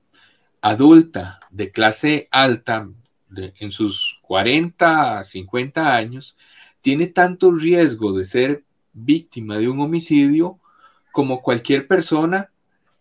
adulta 0.62 1.40
de 1.50 1.72
clase 1.72 2.28
alta, 2.32 2.90
en 3.36 3.72
sus 3.72 4.20
40, 4.24 5.24
50 5.24 5.96
años, 5.96 6.36
tiene 6.82 7.08
tanto 7.08 7.52
riesgo 7.52 8.14
de 8.14 8.26
ser 8.26 8.64
víctima 8.94 9.58
de 9.58 9.70
un 9.70 9.80
homicidio 9.80 10.60
como 11.12 11.42
cualquier 11.42 11.88
persona 11.88 12.52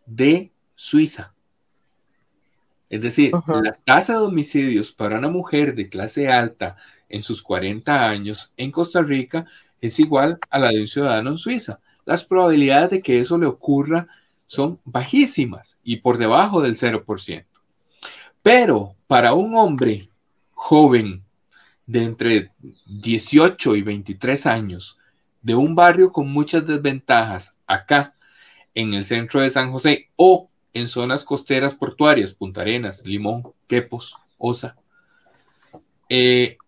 de 0.07 0.51
Suiza. 0.75 1.35
Es 2.89 3.01
decir, 3.01 3.33
la 3.63 3.73
tasa 3.73 4.15
de 4.15 4.25
homicidios 4.25 4.91
para 4.93 5.19
una 5.19 5.31
mujer 5.31 5.75
de 5.75 5.89
clase 5.89 6.29
alta 6.29 6.77
en 7.09 7.23
sus 7.23 7.43
40 7.43 8.09
años 8.09 8.53
en 8.57 8.71
Costa 8.73 9.03
Rica 9.03 9.47
es 9.81 10.01
igual 10.01 10.39
a 10.51 10.59
la 10.59 10.69
de 10.71 10.81
un 10.81 10.87
ciudadano 10.89 11.31
en 11.31 11.39
Suiza. 11.39 11.81
Las 12.11 12.25
probabilidades 12.25 12.91
de 12.91 13.03
que 13.03 13.21
eso 13.21 13.39
le 13.39 13.47
ocurra 13.47 14.09
son 14.49 14.81
bajísimas 14.85 15.79
y 15.85 15.99
por 15.99 16.19
debajo 16.19 16.61
del 16.61 16.75
0%. 16.75 17.45
Pero 18.43 18.97
para 19.07 19.33
un 19.35 19.55
hombre 19.55 20.09
joven 20.51 21.23
de 21.87 22.03
entre 22.03 22.51
18 22.87 23.77
y 23.77 23.83
23 23.83 24.47
años, 24.47 24.99
de 25.41 25.55
un 25.55 25.77
barrio 25.77 26.11
con 26.11 26.29
muchas 26.29 26.67
desventajas 26.67 27.57
acá 27.65 28.17
en 28.75 28.93
el 28.95 29.05
centro 29.05 29.41
de 29.41 29.51
San 29.51 29.71
José 29.71 30.11
o 30.17 30.51
en 30.75 30.89
zonas 30.89 31.23
costeras 31.23 31.77
portuarias, 31.77 32.35
Punta 32.35 32.63
Arenas, 32.63 33.07
Limón, 33.07 33.45
Quepos, 33.69 34.17
Osa. 34.37 34.75
Eh, 36.09 36.59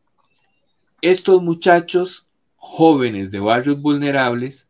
estos 1.00 1.42
muchachos 1.42 2.28
jóvenes 2.54 3.32
de 3.32 3.40
barrios 3.40 3.82
vulnerables 3.82 4.68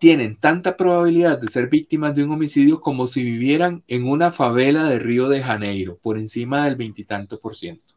tienen 0.00 0.36
tanta 0.36 0.78
probabilidad 0.78 1.38
de 1.38 1.48
ser 1.48 1.68
víctimas 1.68 2.14
de 2.14 2.24
un 2.24 2.32
homicidio 2.32 2.80
como 2.80 3.06
si 3.06 3.22
vivieran 3.22 3.84
en 3.86 4.08
una 4.08 4.32
favela 4.32 4.84
de 4.84 4.98
Río 4.98 5.28
de 5.28 5.42
Janeiro, 5.42 5.98
por 6.00 6.16
encima 6.16 6.64
del 6.64 6.76
veintitanto 6.76 7.38
por 7.38 7.54
ciento, 7.54 7.94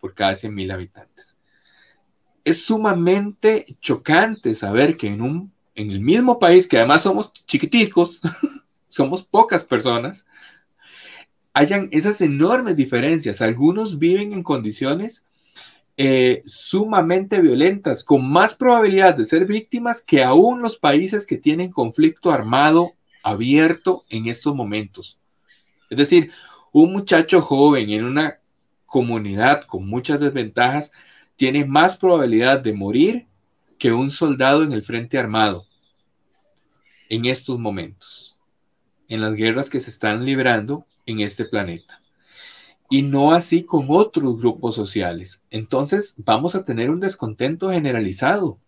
por 0.00 0.12
cada 0.12 0.34
100 0.34 0.54
mil 0.54 0.70
habitantes. 0.70 1.38
Es 2.44 2.66
sumamente 2.66 3.64
chocante 3.80 4.54
saber 4.54 4.98
que 4.98 5.08
en, 5.08 5.22
un, 5.22 5.50
en 5.74 5.90
el 5.90 6.00
mismo 6.00 6.38
país, 6.38 6.68
que 6.68 6.76
además 6.76 7.00
somos 7.00 7.32
chiquiticos, 7.32 8.20
somos 8.88 9.22
pocas 9.22 9.64
personas, 9.64 10.26
hayan 11.54 11.88
esas 11.90 12.20
enormes 12.20 12.76
diferencias. 12.76 13.40
Algunos 13.40 13.98
viven 13.98 14.34
en 14.34 14.42
condiciones 14.42 15.24
eh, 15.96 16.42
sumamente 16.44 17.40
violentas, 17.40 18.02
con 18.02 18.28
más 18.28 18.54
probabilidad 18.54 19.16
de 19.16 19.24
ser 19.24 19.46
víctimas 19.46 20.02
que 20.02 20.24
aún 20.24 20.60
los 20.60 20.76
países 20.76 21.26
que 21.26 21.36
tienen 21.36 21.70
conflicto 21.70 22.32
armado 22.32 22.92
abierto 23.22 24.02
en 24.10 24.26
estos 24.26 24.54
momentos. 24.54 25.18
Es 25.90 25.98
decir, 25.98 26.32
un 26.72 26.92
muchacho 26.92 27.40
joven 27.40 27.90
en 27.90 28.04
una 28.04 28.38
comunidad 28.86 29.64
con 29.64 29.86
muchas 29.86 30.20
desventajas 30.20 30.92
tiene 31.36 31.64
más 31.64 31.96
probabilidad 31.96 32.60
de 32.60 32.72
morir 32.72 33.26
que 33.78 33.92
un 33.92 34.10
soldado 34.10 34.62
en 34.62 34.72
el 34.72 34.82
frente 34.82 35.18
armado 35.18 35.64
en 37.08 37.24
estos 37.24 37.58
momentos. 37.58 38.38
en 39.06 39.20
las 39.20 39.34
guerras 39.34 39.68
que 39.68 39.80
se 39.80 39.90
están 39.90 40.24
librando 40.24 40.86
en 41.04 41.20
este 41.20 41.44
planeta. 41.44 41.98
Y 42.94 43.02
no 43.02 43.32
así 43.32 43.64
con 43.64 43.86
otros 43.88 44.38
grupos 44.38 44.76
sociales. 44.76 45.42
Entonces 45.50 46.14
vamos 46.18 46.54
a 46.54 46.64
tener 46.64 46.90
un 46.90 47.00
descontento 47.00 47.72
generalizado, 47.72 48.60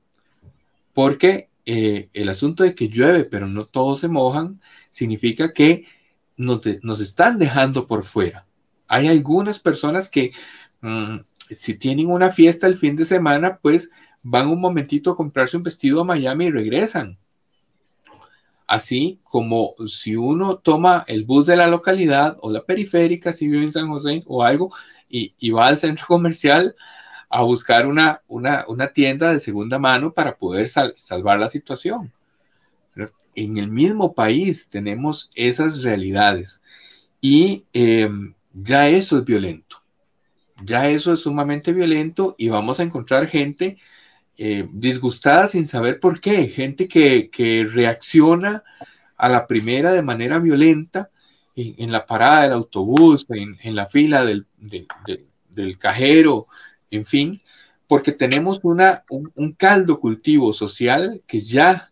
porque 0.92 1.48
eh, 1.64 2.08
el 2.12 2.28
asunto 2.28 2.64
de 2.64 2.74
que 2.74 2.88
llueve, 2.88 3.22
pero 3.22 3.46
no 3.46 3.66
todos 3.66 4.00
se 4.00 4.08
mojan, 4.08 4.60
significa 4.90 5.52
que 5.52 5.84
nos, 6.36 6.66
están 7.00 7.38
dejando 7.38 7.86
por 7.86 8.02
fuera. 8.02 8.48
Hay 8.88 9.06
algunas 9.06 9.60
personas 9.60 10.10
que 10.10 10.32
mm, 10.80 11.18
si 11.48 11.78
tienen 11.78 12.10
una 12.10 12.32
fiesta 12.32 12.66
el 12.66 12.76
fin 12.76 12.96
de 12.96 13.04
semana, 13.04 13.60
pues 13.62 13.92
van 14.24 14.48
un 14.48 14.60
momentito 14.60 15.12
a 15.12 15.16
comprarse 15.16 15.56
un 15.56 15.62
vestido 15.62 16.00
a 16.00 16.04
Miami 16.04 16.46
y 16.46 16.50
regresan. 16.50 17.16
Así 18.66 19.20
como 19.22 19.72
si 19.86 20.16
uno 20.16 20.56
toma 20.58 21.04
el 21.06 21.24
bus 21.24 21.46
de 21.46 21.56
la 21.56 21.68
localidad 21.68 22.36
o 22.40 22.50
la 22.50 22.64
periférica, 22.64 23.32
si 23.32 23.46
vive 23.46 23.64
en 23.64 23.72
San 23.72 23.88
José 23.88 24.22
o 24.26 24.42
algo, 24.42 24.72
y 25.08 25.50
va 25.50 25.68
al 25.68 25.76
centro 25.76 26.06
comercial 26.06 26.74
a 27.28 27.42
buscar 27.42 27.86
una, 27.86 28.22
una, 28.28 28.86
tienda 28.88 29.32
de 29.32 29.40
segunda 29.40 29.78
mano 29.78 30.12
para 30.12 30.36
poder 30.36 30.68
salvar 30.68 31.38
la 31.38 31.48
situación. 31.48 32.12
En 33.34 33.58
el 33.58 33.68
mismo 33.68 34.14
país 34.14 34.70
tenemos 34.70 35.30
esas 35.34 35.82
realidades 35.82 36.62
y 37.20 37.64
em, 37.72 38.34
ya 38.54 38.88
eso 38.88 39.18
es 39.18 39.24
violento. 39.24 39.82
Ya 40.64 40.88
eso 40.88 41.12
es 41.12 41.20
sumamente 41.20 41.72
violento 41.72 42.34
y 42.38 42.48
vamos 42.48 42.80
a 42.80 42.82
encontrar 42.82 43.26
gente 43.26 43.76
eh, 44.38 44.68
disgustada 44.72 45.48
sin 45.48 45.66
saber 45.66 46.00
por 46.00 46.20
qué, 46.20 46.48
gente 46.48 46.88
que, 46.88 47.30
reacciona 47.72 48.62
a 49.16 49.28
la 49.28 49.46
primera 49.46 49.92
de 49.92 50.02
manera 50.02 50.38
violenta 50.38 51.10
en, 51.54 51.90
la 51.90 52.04
parada 52.04 52.42
del 52.42 52.52
autobús, 52.52 53.26
en, 53.30 53.74
la 53.74 53.86
fila 53.86 54.24
del, 54.24 54.46
del 54.58 55.78
cajero, 55.78 56.46
en 56.90 57.04
fin, 57.04 57.40
porque 57.86 58.12
tenemos 58.12 58.60
una, 58.62 59.04
un, 59.10 59.52
caldo 59.52 60.00
cultivo 60.00 60.52
social 60.52 61.22
que 61.26 61.40
ya 61.40 61.90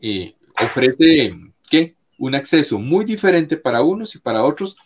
eh, 0.00 0.34
ofrece 0.62 1.34
¿qué? 1.70 1.94
un 2.18 2.34
acceso 2.34 2.78
muy 2.78 3.04
diferente 3.04 3.56
para 3.56 3.82
unos 3.82 4.14
y 4.14 4.18
para 4.18 4.44
otros 4.44 4.76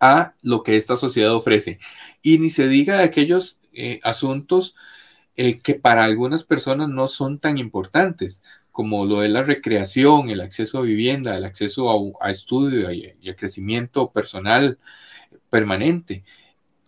a 0.00 0.34
lo 0.42 0.62
que 0.62 0.76
esta 0.76 0.96
sociedad 0.96 1.34
ofrece. 1.34 1.78
Y 2.22 2.38
ni 2.38 2.50
se 2.50 2.68
diga 2.68 2.98
de 2.98 3.04
aquellos 3.04 3.58
eh, 3.72 4.00
asuntos 4.02 4.74
eh, 5.38 5.58
que 5.60 5.74
para 5.76 6.04
algunas 6.04 6.44
personas 6.44 6.88
no 6.88 7.08
son 7.08 7.38
tan 7.38 7.58
importantes, 7.58 8.42
como 8.72 9.06
lo 9.06 9.20
de 9.20 9.30
la 9.30 9.42
recreación, 9.42 10.30
el 10.30 10.40
acceso 10.40 10.78
a 10.78 10.82
vivienda, 10.82 11.36
el 11.36 11.44
acceso 11.44 12.18
a, 12.20 12.30
estudio 12.30 12.92
y, 12.92 13.14
y 13.20 13.30
a 13.30 13.36
crecimiento 13.36 14.10
personal 14.12 14.78
permanente. 15.48 16.24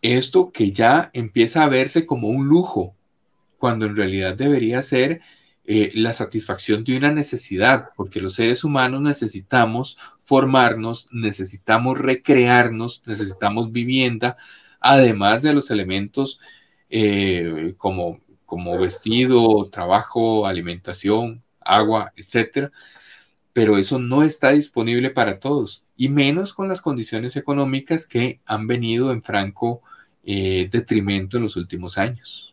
Esto 0.03 0.53
que 0.53 0.73
ya 0.73 1.11
empieza 1.13 1.65
a 1.65 1.69
verse 1.69 2.07
como 2.07 2.29
un 2.29 2.49
lujo, 2.49 2.97
cuando 3.59 3.87
en 3.87 3.97
realidad 3.97 4.37
debería 4.37 4.83
ser 4.83 5.21
eh, 5.65 5.93
la 5.95 6.13
satisfacción 6.13 6.83
de 6.83 6.97
una 6.97 7.13
necesidad, 7.13 7.91
porque 7.97 8.21
los 8.21 8.35
seres 8.35 8.65
humanos 8.65 9.03
necesitamos 9.03 9.97
formarnos, 10.19 11.07
necesitamos 11.13 11.99
recrearnos, 11.99 13.03
necesitamos 13.07 13.71
vivienda, 13.71 14.37
además 14.81 15.43
de 15.43 15.53
los 15.55 15.71
elementos 15.71 16.41
eh, 16.89 17.75
como, 17.77 18.19
como 18.51 18.77
vestido, 18.77 19.71
trabajo, 19.71 20.45
alimentación, 20.45 21.41
agua, 21.61 22.13
etcétera. 22.17 22.73
Pero 23.53 23.79
eso 23.79 24.01
no 24.01 24.25
está 24.25 24.51
disponible 24.51 25.11
para 25.11 25.39
todos, 25.39 25.85
y 25.97 26.09
menos 26.09 26.53
con 26.53 26.67
las 26.69 26.81
condiciones 26.81 27.37
económicas 27.37 28.09
que 28.09 28.41
han 28.45 28.67
venido 28.67 29.13
en 29.13 29.23
franco 29.23 29.83
eh, 30.25 30.69
detrimento 30.69 31.37
en 31.37 31.45
los 31.45 31.57
últimos 31.57 31.97
años. 31.97 32.53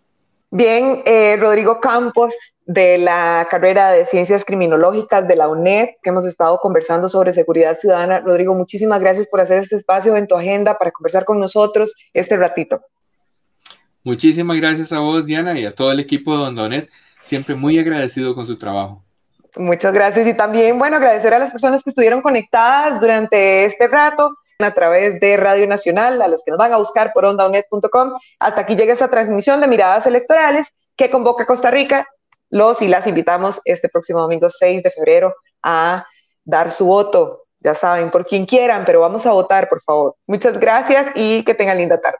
Bien, 0.51 1.01
eh, 1.05 1.35
Rodrigo 1.37 1.79
Campos, 1.79 2.35
de 2.67 2.99
la 2.99 3.47
carrera 3.49 3.89
de 3.91 4.05
Ciencias 4.05 4.45
Criminológicas 4.45 5.27
de 5.27 5.35
la 5.35 5.47
UNED, 5.47 5.89
que 6.03 6.09
hemos 6.11 6.25
estado 6.25 6.59
conversando 6.59 7.09
sobre 7.09 7.33
seguridad 7.33 7.75
ciudadana. 7.75 8.19
Rodrigo, 8.19 8.53
muchísimas 8.53 8.99
gracias 8.99 9.25
por 9.25 9.41
hacer 9.41 9.57
este 9.59 9.77
espacio 9.77 10.15
en 10.15 10.27
tu 10.27 10.35
agenda 10.35 10.77
para 10.77 10.91
conversar 10.91 11.25
con 11.25 11.39
nosotros 11.39 11.95
este 12.13 12.37
ratito. 12.37 12.81
Muchísimas 14.07 14.55
gracias 14.55 14.93
a 14.93 14.99
vos, 14.99 15.25
Diana, 15.25 15.59
y 15.59 15.65
a 15.65 15.75
todo 15.75 15.91
el 15.91 15.99
equipo 15.99 16.37
de 16.37 16.45
Ondonet. 16.45 16.89
Siempre 17.25 17.55
muy 17.55 17.77
agradecido 17.77 18.33
con 18.35 18.47
su 18.47 18.57
trabajo. 18.57 19.03
Muchas 19.57 19.91
gracias 19.91 20.25
y 20.25 20.33
también, 20.33 20.79
bueno, 20.79 20.95
agradecer 20.95 21.33
a 21.33 21.39
las 21.39 21.51
personas 21.51 21.83
que 21.83 21.89
estuvieron 21.89 22.21
conectadas 22.21 23.01
durante 23.01 23.65
este 23.65 23.85
rato 23.85 24.37
a 24.59 24.73
través 24.73 25.19
de 25.19 25.35
Radio 25.35 25.67
Nacional, 25.67 26.21
a 26.21 26.29
los 26.29 26.41
que 26.45 26.51
nos 26.51 26.57
van 26.57 26.71
a 26.71 26.77
buscar 26.77 27.11
por 27.11 27.25
ondaunet.com. 27.25 28.13
Hasta 28.39 28.61
aquí 28.61 28.77
llega 28.77 28.93
esta 28.93 29.09
transmisión 29.09 29.59
de 29.59 29.67
Miradas 29.67 30.07
Electorales 30.07 30.67
que 30.95 31.11
convoca 31.11 31.45
Costa 31.45 31.69
Rica. 31.69 32.07
Los 32.49 32.81
y 32.81 32.87
las 32.87 33.07
invitamos 33.07 33.59
este 33.65 33.89
próximo 33.89 34.21
domingo 34.21 34.49
6 34.49 34.83
de 34.83 34.91
febrero 34.91 35.35
a 35.63 36.05
dar 36.45 36.71
su 36.71 36.85
voto. 36.85 37.43
Ya 37.59 37.73
saben, 37.73 38.09
por 38.09 38.25
quien 38.25 38.45
quieran, 38.45 38.85
pero 38.85 39.01
vamos 39.01 39.25
a 39.25 39.33
votar, 39.33 39.67
por 39.67 39.81
favor. 39.81 40.15
Muchas 40.27 40.57
gracias 40.57 41.07
y 41.13 41.43
que 41.43 41.53
tengan 41.53 41.77
linda 41.77 41.99
tarde. 41.99 42.19